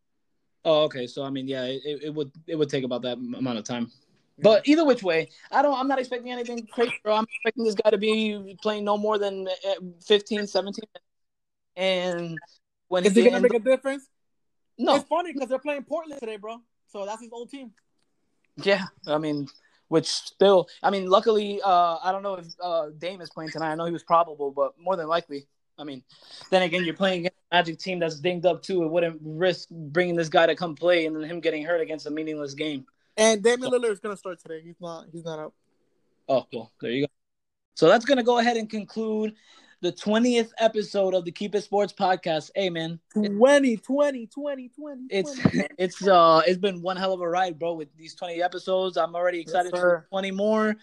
[0.67, 1.07] Oh, okay.
[1.07, 3.89] So I mean, yeah, it, it would it would take about that amount of time.
[4.39, 5.79] But either which way, I don't.
[5.79, 6.93] I'm not expecting anything crazy.
[7.03, 7.15] Bro.
[7.15, 9.75] I'm expecting this guy to be playing no more than uh,
[10.05, 11.05] 15, 17 minutes.
[11.77, 12.37] And
[12.89, 14.09] when is he gonna make a difference?
[14.77, 16.57] no, It's funny because they're playing Portland today, bro.
[16.87, 17.71] So that's his old team.
[18.57, 19.47] yeah, I mean,
[19.87, 23.71] which still, I mean, luckily, uh, I don't know if uh, Dame is playing tonight.
[23.71, 25.47] I know he was probable, but more than likely,
[25.79, 26.03] I mean,
[26.49, 28.83] then again, you're playing against a Magic team that's dinged up too.
[28.83, 32.07] It wouldn't risk bringing this guy to come play and then him getting hurt against
[32.07, 32.85] a meaningless game.
[33.15, 34.61] And Damian Lillard is gonna start today.
[34.63, 35.05] He's not.
[35.11, 35.53] He's not out.
[36.29, 36.71] Oh, cool.
[36.81, 37.11] there you go.
[37.75, 39.33] So that's gonna go ahead and conclude
[39.81, 42.49] the 20th episode of the Keep It Sports podcast.
[42.55, 45.01] Hey, man, 20, 20, 20, 20.
[45.09, 45.67] it's 20.
[45.77, 47.73] it's uh it's been one hell of a ride, bro.
[47.73, 49.79] With these 20 episodes, I'm already excited sir.
[49.79, 50.75] for 20 more.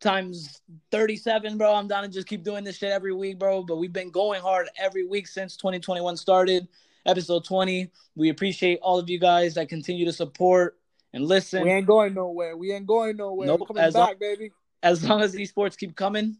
[0.00, 0.60] Times
[0.92, 1.74] 37, bro.
[1.74, 3.64] I'm down to just keep doing this shit every week, bro.
[3.64, 6.68] But we've been going hard every week since 2021 started.
[7.04, 7.90] Episode 20.
[8.14, 10.78] We appreciate all of you guys that continue to support
[11.12, 11.64] and listen.
[11.64, 12.56] we ain't going nowhere.
[12.56, 13.46] We ain't going nowhere.
[13.48, 14.52] Nope, We're coming as back, long- baby.
[14.84, 16.36] as long as these sports keep coming,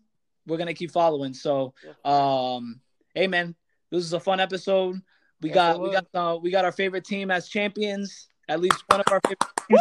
[0.49, 1.35] we're gonna keep following.
[1.35, 1.75] So,
[2.05, 2.81] um,
[3.15, 3.55] hey man,
[3.91, 5.01] this is a fun episode.
[5.41, 8.29] We Yes, got we got uh, we got our favorite team as champions.
[8.49, 9.45] At least one of our favorite.
[9.71, 9.79] Woo!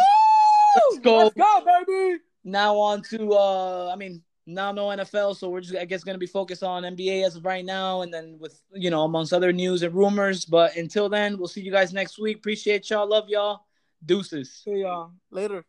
[0.76, 1.16] Let's go.
[1.18, 2.20] Let's go, baby.
[2.44, 6.18] Now on to uh, I mean now no NFL, so we're just I guess gonna
[6.18, 9.52] be focused on NBA as of right now, and then with you know amongst other
[9.52, 10.44] news and rumors.
[10.44, 12.38] But until then, we'll see you guys next week.
[12.38, 13.08] Appreciate y'all.
[13.08, 13.66] Love y'all.
[14.04, 14.62] Deuces.
[14.64, 15.64] See y'all later.